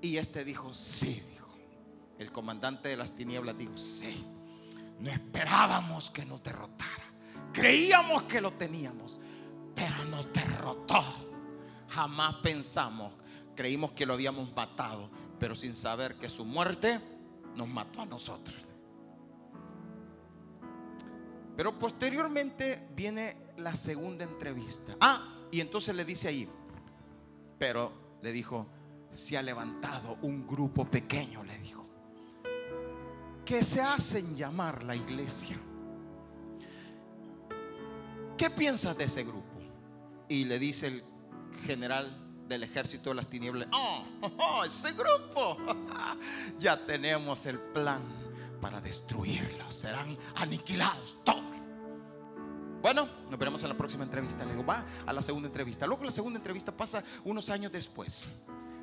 Y 0.00 0.16
este 0.16 0.44
dijo, 0.44 0.74
sí, 0.74 1.22
dijo. 1.30 1.48
El 2.18 2.32
comandante 2.32 2.88
de 2.88 2.96
las 2.96 3.12
tinieblas 3.12 3.56
dijo, 3.56 3.76
sí. 3.76 4.24
No 4.98 5.10
esperábamos 5.10 6.10
que 6.10 6.24
nos 6.24 6.42
derrotara. 6.42 7.04
Creíamos 7.52 8.24
que 8.24 8.40
lo 8.40 8.52
teníamos, 8.52 9.20
pero 9.74 10.04
nos 10.04 10.32
derrotó. 10.32 11.02
Jamás 11.88 12.36
pensamos, 12.36 13.12
creímos 13.54 13.92
que 13.92 14.06
lo 14.06 14.14
habíamos 14.14 14.54
matado, 14.54 15.08
pero 15.38 15.54
sin 15.54 15.74
saber 15.74 16.16
que 16.16 16.28
su 16.28 16.44
muerte 16.44 17.00
nos 17.54 17.68
mató 17.68 18.02
a 18.02 18.06
nosotros. 18.06 18.56
Pero 21.56 21.78
posteriormente 21.78 22.88
viene 22.94 23.36
la 23.56 23.74
segunda 23.74 24.24
entrevista. 24.24 24.94
Ah, 25.00 25.26
y 25.50 25.60
entonces 25.60 25.94
le 25.94 26.04
dice 26.04 26.28
ahí, 26.28 26.48
pero 27.58 27.92
le 28.20 28.32
dijo, 28.32 28.66
se 29.16 29.38
ha 29.38 29.42
levantado 29.42 30.18
un 30.22 30.46
grupo 30.46 30.84
pequeño, 30.84 31.42
le 31.42 31.58
dijo, 31.58 31.86
que 33.44 33.64
se 33.64 33.80
hacen 33.80 34.34
llamar 34.34 34.84
la 34.84 34.94
iglesia. 34.94 35.56
¿Qué 38.36 38.50
piensas 38.50 38.96
de 38.98 39.04
ese 39.04 39.24
grupo? 39.24 39.46
Y 40.28 40.44
le 40.44 40.58
dice 40.58 40.88
el 40.88 41.04
general 41.64 42.14
del 42.46 42.62
ejército 42.64 43.10
de 43.10 43.16
las 43.16 43.28
tinieblas, 43.28 43.68
oh, 43.72 44.04
oh 44.38 44.64
ese 44.64 44.92
grupo, 44.92 45.56
ya 46.58 46.84
tenemos 46.84 47.46
el 47.46 47.58
plan 47.58 48.02
para 48.60 48.80
destruirlos, 48.80 49.74
serán 49.74 50.16
aniquilados 50.36 51.18
todos. 51.24 51.42
Bueno, 52.82 53.08
nos 53.30 53.38
veremos 53.38 53.62
en 53.62 53.70
la 53.70 53.76
próxima 53.76 54.04
entrevista. 54.04 54.44
Le 54.44 54.52
digo, 54.52 54.64
va 54.64 54.84
a 55.06 55.12
la 55.12 55.20
segunda 55.20 55.48
entrevista. 55.48 55.86
Luego 55.88 56.04
la 56.04 56.10
segunda 56.12 56.38
entrevista 56.38 56.70
pasa 56.70 57.02
unos 57.24 57.50
años 57.50 57.72
después. 57.72 58.28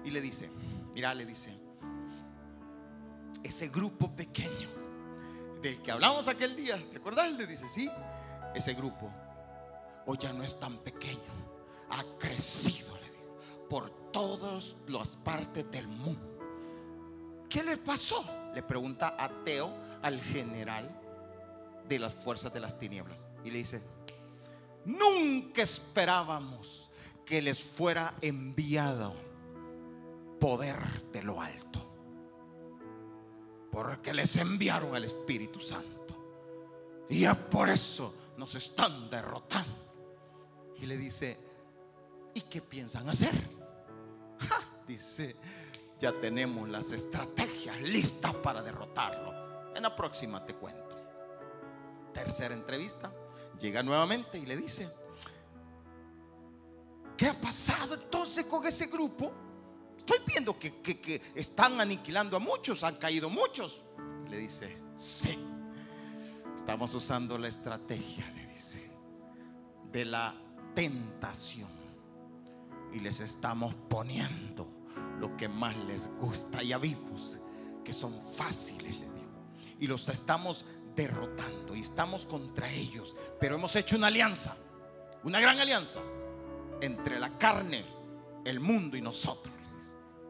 Y 0.04 0.12
le 0.12 0.22
dice, 0.22 0.50
mira, 0.94 1.14
le 1.14 1.26
dice, 1.26 1.54
ese 3.44 3.70
grupo 3.70 4.14
pequeño 4.16 4.70
del 5.62 5.82
que 5.82 5.92
hablamos 5.92 6.28
aquel 6.28 6.56
día, 6.56 6.78
¿te 6.92 6.98
acuerdas? 6.98 7.32
Le 7.34 7.48
dice, 7.48 7.68
sí, 7.70 7.90
ese 8.54 8.74
grupo 8.74 9.12
hoy 10.06 10.18
ya 10.20 10.34
no 10.34 10.44
es 10.44 10.60
tan 10.60 10.78
pequeño, 10.80 11.22
ha 11.90 12.04
crecido, 12.20 12.96
le 12.98 13.10
digo, 13.10 13.40
por 13.70 13.90
todas 14.12 14.76
las 14.88 15.16
partes 15.16 15.70
del 15.72 15.88
mundo. 15.88 16.34
¿Qué 17.50 17.64
le 17.64 17.78
pasó? 17.78 18.26
Le 18.54 18.64
pregunta 18.64 19.16
a 19.18 19.30
Teo, 19.44 19.74
al 20.02 20.20
general 20.20 21.00
de 21.88 22.00
las 22.00 22.14
fuerzas 22.14 22.54
de 22.54 22.60
las 22.60 22.78
tinieblas. 22.78 23.26
Y 23.44 23.52
le 23.52 23.60
dice, 23.60 23.82
nunca 24.86 25.62
esperábamos 25.62 26.90
que 27.26 27.42
les 27.42 27.64
fuera 27.64 28.14
enviado 28.22 29.14
poder 30.44 30.76
de 31.14 31.24
lo 31.24 31.40
alto. 31.40 31.80
Porque 33.72 34.14
les 34.14 34.36
enviaron 34.36 34.94
al 34.94 35.06
Espíritu 35.06 35.62
Santo. 35.62 37.06
Y 37.10 37.22
ya 37.22 37.34
por 37.34 37.70
eso 37.70 38.14
nos 38.36 38.54
están 38.56 39.10
derrotando. 39.10 40.74
Y 40.82 40.86
le 40.86 40.98
dice, 40.98 41.38
¿y 42.34 42.42
qué 42.42 42.62
piensan 42.62 43.08
hacer? 43.08 43.32
dice, 44.88 45.38
ya 45.98 46.12
tenemos 46.20 46.68
las 46.68 46.92
estrategias 46.92 47.80
listas 47.80 48.34
para 48.34 48.62
derrotarlo. 48.62 49.74
En 49.74 49.84
la 49.84 49.96
próxima 49.96 50.46
te 50.46 50.56
cuento. 50.56 50.98
Tercera 52.14 52.54
entrevista, 52.54 53.14
llega 53.62 53.82
nuevamente 53.82 54.40
y 54.40 54.46
le 54.46 54.58
dice, 54.58 54.90
¿qué 57.16 57.30
ha 57.30 57.40
pasado 57.40 57.96
entonces 57.96 58.44
con 58.44 58.66
ese 58.66 58.88
grupo? 58.88 59.43
Estoy 60.06 60.20
viendo 60.28 60.60
que, 60.60 61.22
están 61.34 61.80
aniquilando 61.80 62.36
a 62.36 62.40
muchos, 62.40 62.84
han 62.84 62.98
caído 62.98 63.30
muchos. 63.30 63.84
Le 64.30 64.38
dice, 64.38 64.78
sí, 64.98 65.38
estamos 66.54 66.94
usando 66.94 67.38
la 67.38 67.48
estrategia, 67.48 68.30
le 68.32 68.48
dice, 68.48 68.92
de 69.92 70.04
la 70.04 70.36
tentación. 70.76 71.70
Y 72.92 73.00
les 73.00 73.22
estamos 73.22 73.74
poniendo 73.90 74.68
lo 75.20 75.38
que 75.38 75.48
más 75.48 75.76
les 75.86 76.10
gusta. 76.20 76.62
Ya 76.62 76.78
vimos 76.78 77.40
que 77.86 77.94
son 77.94 78.22
fáciles, 78.22 78.98
le 78.98 79.06
digo. 79.06 79.32
Y 79.80 79.88
los 79.88 80.10
estamos 80.10 80.66
derrotando 80.98 81.76
y 81.76 81.80
estamos 81.80 82.26
contra 82.26 82.70
ellos. 82.70 83.16
Pero 83.40 83.56
hemos 83.56 83.74
hecho 83.78 83.96
una 83.96 84.08
alianza, 84.08 84.58
una 85.24 85.40
gran 85.40 85.62
alianza 85.62 86.02
entre 86.82 87.20
la 87.20 87.38
carne, 87.38 87.86
el 88.44 88.60
mundo 88.60 88.98
y 88.98 89.02
nosotros. 89.02 89.54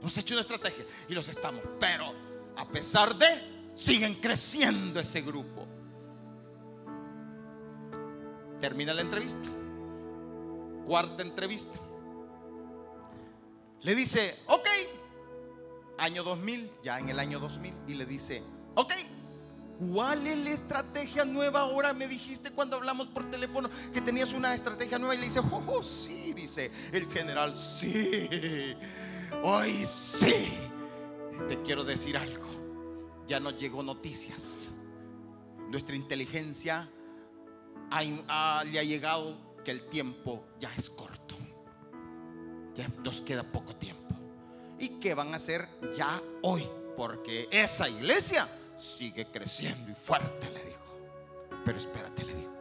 Hemos 0.03 0.17
hecho 0.17 0.33
una 0.33 0.41
estrategia 0.41 0.83
y 1.07 1.13
los 1.13 1.29
estamos. 1.29 1.61
Pero 1.79 2.13
a 2.57 2.67
pesar 2.67 3.15
de, 3.15 3.71
siguen 3.73 4.15
creciendo 4.15 4.99
ese 4.99 5.21
grupo. 5.21 5.65
Termina 8.59 8.93
la 8.93 8.99
entrevista. 8.99 9.47
Cuarta 10.85 11.23
entrevista. 11.23 11.79
Le 13.79 13.95
dice, 13.95 14.35
ok, 14.47 14.67
año 15.99 16.21
2000, 16.23 16.69
ya 16.83 16.99
en 16.99 17.07
el 17.07 17.17
año 17.17 17.39
2000, 17.39 17.73
y 17.87 17.93
le 17.93 18.05
dice, 18.05 18.43
ok, 18.75 18.93
¿cuál 19.93 20.27
es 20.27 20.37
la 20.37 20.49
estrategia 20.49 21.23
nueva 21.23 21.61
ahora? 21.61 21.93
Me 21.93 22.09
dijiste 22.09 22.51
cuando 22.51 22.75
hablamos 22.75 23.07
por 23.07 23.31
teléfono 23.31 23.69
que 23.93 24.01
tenías 24.01 24.33
una 24.33 24.53
estrategia 24.53 24.99
nueva 24.99 25.15
y 25.15 25.19
le 25.19 25.25
dice, 25.27 25.39
oh, 25.39 25.63
oh 25.65 25.81
sí, 25.81 26.33
dice 26.33 26.69
el 26.91 27.09
general, 27.09 27.55
sí, 27.55 28.75
hoy 29.41 29.85
sí. 29.85 30.57
Te 31.47 31.61
quiero 31.61 31.83
decir 31.83 32.17
algo, 32.17 32.45
ya 33.27 33.39
nos 33.39 33.57
llegó 33.57 33.83
noticias. 33.83 34.71
Nuestra 35.69 35.95
inteligencia 35.95 36.89
le 37.91 38.79
ha 38.79 38.83
llegado 38.83 39.35
que 39.63 39.71
el 39.71 39.89
tiempo 39.89 40.45
ya 40.59 40.71
es 40.75 40.89
corto. 40.89 41.35
Ya 42.75 42.87
nos 43.03 43.21
queda 43.21 43.43
poco 43.43 43.75
tiempo. 43.75 44.15
¿Y 44.79 44.99
qué 44.99 45.13
van 45.13 45.33
a 45.33 45.37
hacer 45.37 45.67
ya 45.95 46.21
hoy? 46.41 46.67
Porque 46.97 47.47
esa 47.51 47.89
iglesia 47.89 48.47
sigue 48.77 49.25
creciendo 49.31 49.91
y 49.91 49.95
fuerte, 49.95 50.49
le 50.51 50.63
dijo. 50.65 51.59
Pero 51.65 51.77
espérate, 51.77 52.23
le 52.23 52.35
dijo. 52.35 52.53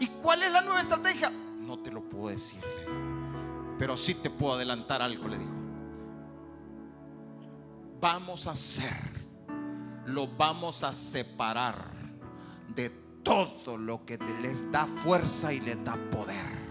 ¿Y 0.00 0.08
cuál 0.08 0.42
es 0.42 0.52
la 0.52 0.60
nueva 0.60 0.80
estrategia? 0.80 1.30
No 1.30 1.78
te 1.78 1.90
lo 1.90 2.02
puedo 2.02 2.28
decir, 2.28 2.60
le 2.62 2.80
dijo. 2.80 3.76
Pero 3.78 3.96
sí 3.96 4.14
te 4.14 4.30
puedo 4.30 4.54
adelantar 4.54 5.00
algo, 5.02 5.28
le 5.28 5.38
dijo. 5.38 5.52
Vamos 8.04 8.46
a 8.46 8.50
hacer, 8.50 8.92
lo 10.04 10.26
vamos 10.26 10.84
a 10.84 10.92
separar 10.92 11.90
de 12.68 12.90
todo 13.22 13.78
lo 13.78 14.04
que 14.04 14.18
les 14.42 14.70
da 14.70 14.84
fuerza 14.84 15.54
y 15.54 15.60
les 15.60 15.82
da 15.82 15.96
poder 16.12 16.64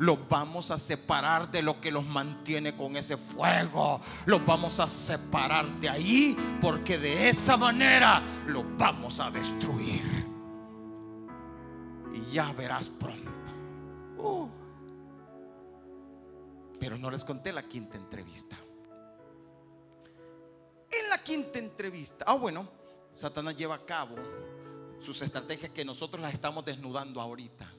los 0.00 0.18
vamos 0.28 0.72
a 0.72 0.78
separar 0.78 1.48
de 1.52 1.62
lo 1.62 1.80
que 1.80 1.92
los 1.92 2.04
mantiene 2.04 2.74
con 2.74 2.96
ese 2.96 3.18
fuego. 3.18 4.00
Los 4.24 4.44
vamos 4.44 4.80
a 4.80 4.88
separar 4.88 5.78
de 5.78 5.90
ahí 5.90 6.36
porque 6.60 6.98
de 6.98 7.28
esa 7.28 7.58
manera 7.58 8.22
los 8.46 8.64
vamos 8.78 9.20
a 9.20 9.30
destruir. 9.30 10.26
Y 12.14 12.32
ya 12.32 12.52
verás 12.54 12.88
pronto. 12.88 13.30
Uh. 14.16 14.48
Pero 16.80 16.98
no 16.98 17.10
les 17.10 17.24
conté 17.24 17.52
la 17.52 17.62
quinta 17.68 17.98
entrevista. 17.98 18.56
Quinta 21.24 21.58
entrevista, 21.58 22.24
ah 22.26 22.34
bueno, 22.34 22.68
Satanás 23.12 23.56
lleva 23.56 23.74
a 23.74 23.84
cabo 23.84 24.16
sus 25.00 25.22
estrategias 25.22 25.72
que 25.72 25.84
nosotros 25.84 26.20
las 26.20 26.32
estamos 26.32 26.64
desnudando 26.64 27.20
ahorita. 27.20 27.70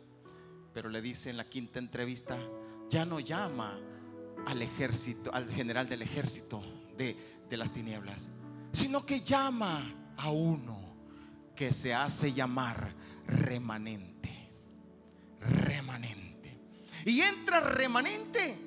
Pero 0.73 0.89
le 0.89 1.01
dice 1.01 1.29
en 1.29 1.37
la 1.37 1.49
quinta 1.49 1.79
entrevista, 1.79 2.37
ya 2.89 3.05
no 3.05 3.19
llama 3.19 3.79
al 4.47 4.61
ejército, 4.61 5.31
al 5.33 5.49
general 5.49 5.87
del 5.87 6.01
ejército 6.01 6.61
de, 6.97 7.43
de 7.49 7.57
las 7.57 7.71
tinieblas, 7.71 8.29
sino 8.71 9.05
que 9.05 9.21
llama 9.21 10.13
a 10.17 10.31
uno 10.31 10.79
que 11.55 11.73
se 11.73 11.93
hace 11.93 12.33
llamar 12.33 12.93
remanente. 13.27 14.51
Remanente. 15.39 16.59
Y 17.05 17.21
entra 17.21 17.59
remanente 17.59 18.59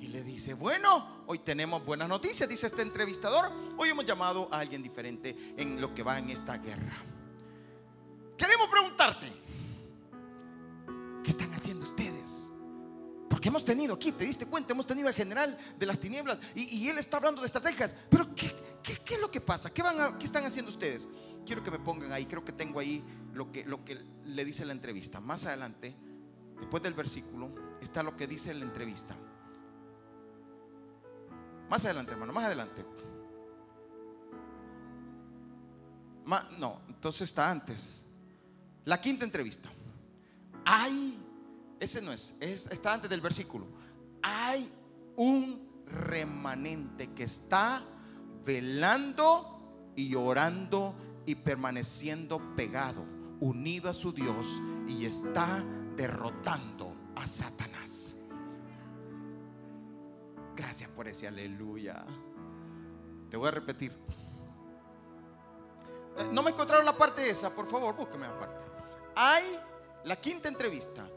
y 0.00 0.08
le 0.08 0.22
dice, 0.22 0.54
bueno, 0.54 1.19
hoy 1.30 1.38
tenemos 1.38 1.84
buenas 1.84 2.08
noticias, 2.08 2.48
dice 2.48 2.66
este 2.66 2.82
entrevistador. 2.82 3.52
Hoy 3.76 3.90
hemos 3.90 4.04
llamado 4.04 4.48
a 4.50 4.58
alguien 4.58 4.82
diferente 4.82 5.54
en 5.56 5.80
lo 5.80 5.94
que 5.94 6.02
va 6.02 6.18
en 6.18 6.28
esta 6.28 6.58
guerra. 6.58 6.96
Queremos 8.36 8.66
preguntarte, 8.68 9.32
¿Qué 11.22 11.30
están 11.30 11.52
haciendo 11.54 11.84
ustedes? 11.84 12.48
Porque 13.28 13.48
hemos 13.48 13.64
tenido 13.64 13.94
aquí, 13.94 14.10
te 14.10 14.24
diste 14.24 14.44
cuenta, 14.44 14.72
hemos 14.72 14.88
tenido 14.88 15.06
al 15.06 15.14
general 15.14 15.56
de 15.78 15.86
las 15.86 16.00
tinieblas 16.00 16.40
y, 16.56 16.88
él 16.88 16.98
está 16.98 17.18
hablando 17.18 17.42
de 17.42 17.46
estrategias. 17.46 17.94
Pero 18.08 18.34
¿qué, 18.34 18.52
es 19.14 19.20
lo 19.20 19.30
que 19.30 19.40
pasa? 19.40 19.72
¿Qué, 19.72 19.84
van 19.84 20.18
¿Qué 20.18 20.26
están 20.26 20.44
haciendo 20.44 20.72
ustedes? 20.72 21.06
Quiero 21.46 21.62
que 21.62 21.70
me 21.70 21.78
pongan 21.78 22.10
ahí, 22.10 22.26
creo 22.26 22.44
que 22.44 22.50
tengo 22.50 22.80
ahí 22.80 23.04
lo 23.34 23.52
que 23.52 24.04
le 24.24 24.44
dice 24.44 24.64
la 24.64 24.72
entrevista. 24.72 25.20
Más 25.20 25.44
adelante, 25.46 25.94
después 26.58 26.82
del 26.82 26.94
versículo, 26.94 27.54
está 27.80 28.02
lo 28.02 28.16
que 28.16 28.26
dice 28.26 28.52
la 28.52 28.64
entrevista. 28.64 29.14
Más 31.70 31.84
adelante, 31.84 32.10
hermano, 32.10 32.32
más 32.32 32.44
adelante. 32.44 32.84
no, 36.58 36.80
entonces 36.88 37.22
está 37.22 37.48
antes. 37.50 38.04
La 38.84 39.00
quinta 39.00 39.24
entrevista. 39.24 39.68
Hay, 40.64 41.16
ese 41.78 42.02
no 42.02 42.12
es, 42.12 42.36
está 42.40 42.92
antes 42.92 43.08
del 43.08 43.20
versículo. 43.20 43.66
Hay 44.22 44.68
un 45.16 45.84
remanente 45.86 47.12
que 47.14 47.22
está 47.24 47.82
velando 48.44 49.92
y 49.94 50.14
orando 50.16 50.94
y 51.24 51.36
permaneciendo 51.36 52.40
pegado, 52.56 53.04
unido 53.40 53.88
a 53.88 53.94
su 53.94 54.12
Dios 54.12 54.60
y 54.88 55.04
está 55.04 55.62
derrotando 55.96 56.94
a 57.14 57.26
Satanás. 57.26 57.69
Gracias 60.60 60.90
por 60.90 61.08
ese 61.08 61.26
aleluya. 61.26 62.04
Te 63.30 63.38
voy 63.38 63.48
a 63.48 63.50
repetir. 63.50 63.96
Eh, 66.18 66.28
no 66.30 66.42
me 66.42 66.50
encontraron 66.50 66.84
la 66.84 66.94
parte 66.94 67.30
esa, 67.30 67.48
por 67.48 67.66
favor, 67.66 67.96
búsqueme 67.96 68.26
la 68.26 68.38
parte. 68.38 68.66
Hay 69.16 69.58
la 70.04 70.16
quinta 70.16 70.50
entrevista, 70.50 71.08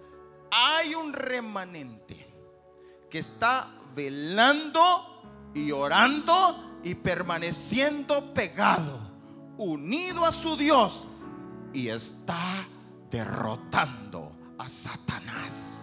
hay 0.49 0.95
un 0.95 1.11
remanente 1.11 2.25
que 3.09 3.19
está 3.19 3.69
velando 3.93 5.51
y 5.53 5.73
orando 5.73 6.79
y 6.81 6.95
permaneciendo 6.95 8.33
pegado, 8.33 8.97
unido 9.57 10.25
a 10.25 10.31
su 10.31 10.55
Dios 10.55 11.05
y 11.73 11.89
está 11.89 12.65
derrotando 13.11 14.31
a 14.57 14.69
Satanás. 14.69 15.82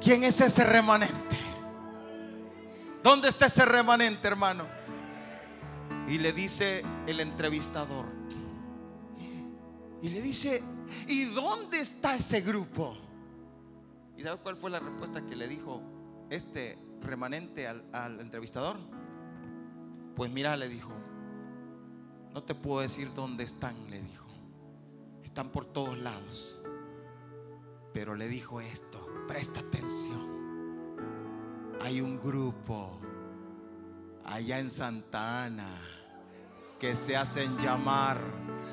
¿Quién 0.00 0.24
es 0.24 0.40
ese 0.40 0.64
remanente? 0.64 1.38
¿Dónde 3.02 3.28
está 3.28 3.46
ese 3.46 3.64
remanente, 3.64 4.26
hermano? 4.26 4.66
Y 6.08 6.18
le 6.18 6.32
dice 6.32 6.82
el 7.06 7.20
entrevistador. 7.20 8.06
Y 10.02 10.08
le 10.08 10.22
dice, 10.22 10.62
¿y 11.06 11.26
dónde 11.26 11.80
está 11.80 12.16
ese 12.16 12.40
grupo? 12.40 12.96
¿Y 14.16 14.22
sabe 14.22 14.40
cuál 14.40 14.56
fue 14.56 14.70
la 14.70 14.80
respuesta 14.80 15.24
que 15.24 15.36
le 15.36 15.48
dijo 15.48 15.82
este 16.30 16.78
remanente 17.02 17.66
al 17.68 18.20
entrevistador? 18.20 18.76
Pues 20.16 20.30
mira, 20.30 20.56
le 20.56 20.68
dijo, 20.68 20.92
no 22.32 22.42
te 22.42 22.54
puedo 22.54 22.80
decir 22.80 23.12
dónde 23.14 23.44
están, 23.44 23.74
le 23.90 24.00
dijo. 24.00 24.26
Están 25.24 25.50
por 25.50 25.64
todos 25.66 25.98
lados. 25.98 26.60
Pero 27.92 28.14
le 28.14 28.28
dijo 28.28 28.60
esto, 28.60 29.09
presta 29.30 29.60
atención. 29.60 30.28
Hay 31.84 32.00
un 32.00 32.18
grupo 32.20 33.00
allá 34.24 34.58
en 34.58 34.68
Santa 34.68 35.44
Ana 35.44 35.80
que 36.80 36.96
se 36.96 37.16
hacen 37.16 37.56
llamar 37.58 38.18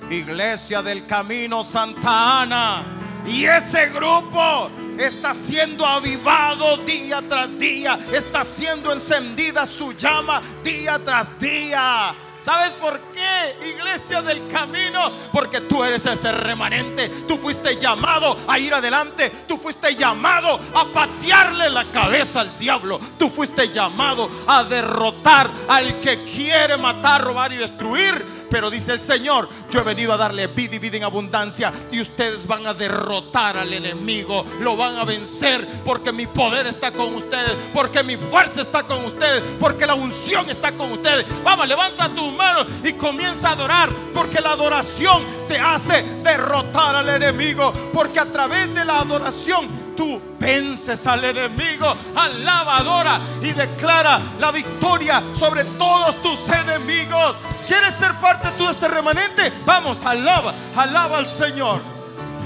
Iglesia 0.10 0.82
del 0.82 1.06
Camino 1.06 1.64
Santa 1.64 2.42
Ana. 2.42 2.84
Y 3.28 3.46
ese 3.46 3.90
grupo 3.90 4.72
está 4.98 5.32
siendo 5.32 5.86
avivado 5.86 6.78
día 6.78 7.22
tras 7.30 7.60
día, 7.60 8.00
está 8.12 8.44
siendo 8.44 8.92
encendida 8.92 9.64
su 9.64 9.94
llama 9.94 10.42
día 10.64 10.98
tras 10.98 11.38
día. 11.38 12.16
¿Sabes 12.40 12.72
por 12.74 13.00
qué, 13.12 13.58
iglesia 13.76 14.22
del 14.22 14.48
camino? 14.48 15.12
Porque 15.32 15.62
tú 15.62 15.84
eres 15.84 16.06
ese 16.06 16.32
remanente. 16.32 17.10
Tú 17.28 17.38
fuiste 17.38 17.78
llamado 17.78 18.38
a 18.48 18.60
ir 18.60 18.74
adelante. 18.74 19.32
Tú 19.48 19.58
fuiste 19.58 19.96
llamado 19.96 20.60
a 20.74 20.86
patearle 20.94 21.70
la 21.70 21.86
cabeza 21.86 22.42
al 22.42 22.58
diablo. 22.60 23.00
Tú 23.18 23.30
fuiste 23.30 23.70
llamado 23.70 24.30
a 24.48 24.64
derrotar 24.64 25.50
al 25.68 25.94
que 26.02 26.24
quiere 26.24 26.78
matar, 26.78 27.24
robar 27.24 27.52
y 27.54 27.58
destruir. 27.58 28.37
Pero 28.50 28.70
dice 28.70 28.94
el 28.94 29.00
Señor, 29.00 29.50
yo 29.70 29.82
he 29.82 29.84
venido 29.84 30.14
a 30.14 30.18
darle 30.18 30.48
vida 30.48 30.76
y 30.76 30.80
vida 30.80 30.98
en 30.98 31.04
abundancia. 31.04 31.74
Y 31.92 32.02
ustedes 32.02 32.48
van 32.48 32.66
a 32.68 32.74
derrotar 32.74 33.58
al 33.58 33.74
enemigo. 33.74 34.46
Lo 34.62 34.76
van 34.76 34.96
a 34.96 35.06
vencer 35.06 35.68
porque 35.86 36.12
mi 36.12 36.28
poder 36.28 36.68
está 36.68 36.92
con 36.92 37.16
ustedes. 37.16 37.54
Porque 37.74 38.04
mi 38.04 38.18
fuerza 38.18 38.62
está 38.62 38.84
con 38.84 39.06
ustedes. 39.06 39.44
Porque 39.60 39.86
la 39.86 39.96
unción 39.96 40.50
está 40.50 40.72
con 40.72 40.92
ustedes. 40.92 41.26
Vamos, 41.44 41.68
levanta 41.68 42.10
tus 42.10 42.32
manos 42.34 42.68
y 42.84 42.94
comienza 42.94 43.50
a 43.50 43.54
adorar. 43.54 43.90
Porque 44.14 44.42
la 44.42 44.52
adoración 44.52 45.24
te 45.48 45.60
hace 45.60 46.04
derrotar 46.24 46.96
al 46.96 47.10
enemigo. 47.10 47.74
Porque 47.94 48.20
a 48.20 48.26
través 48.26 48.74
de 48.74 48.86
la 48.86 49.00
adoración 49.00 49.87
tú 49.98 50.22
vences 50.40 51.06
al 51.08 51.26
enemigo, 51.26 51.94
alaba, 52.16 52.78
adora 52.78 53.20
y 53.42 53.52
declara 53.52 54.22
la 54.40 54.52
victoria 54.52 55.22
sobre 55.34 55.66
todos 55.66 56.22
tus 56.22 56.48
enemigos. 56.48 57.36
¿Quieres 57.68 57.96
ser 57.96 58.14
parte 58.14 58.48
tú 58.58 58.66
de 58.66 58.72
este 58.72 58.88
remanente? 58.88 59.52
Vamos, 59.66 60.00
alaba, 60.06 60.54
alaba 60.76 61.18
al 61.18 61.28
Señor. 61.28 61.82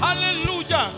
Aleluya. 0.00 0.90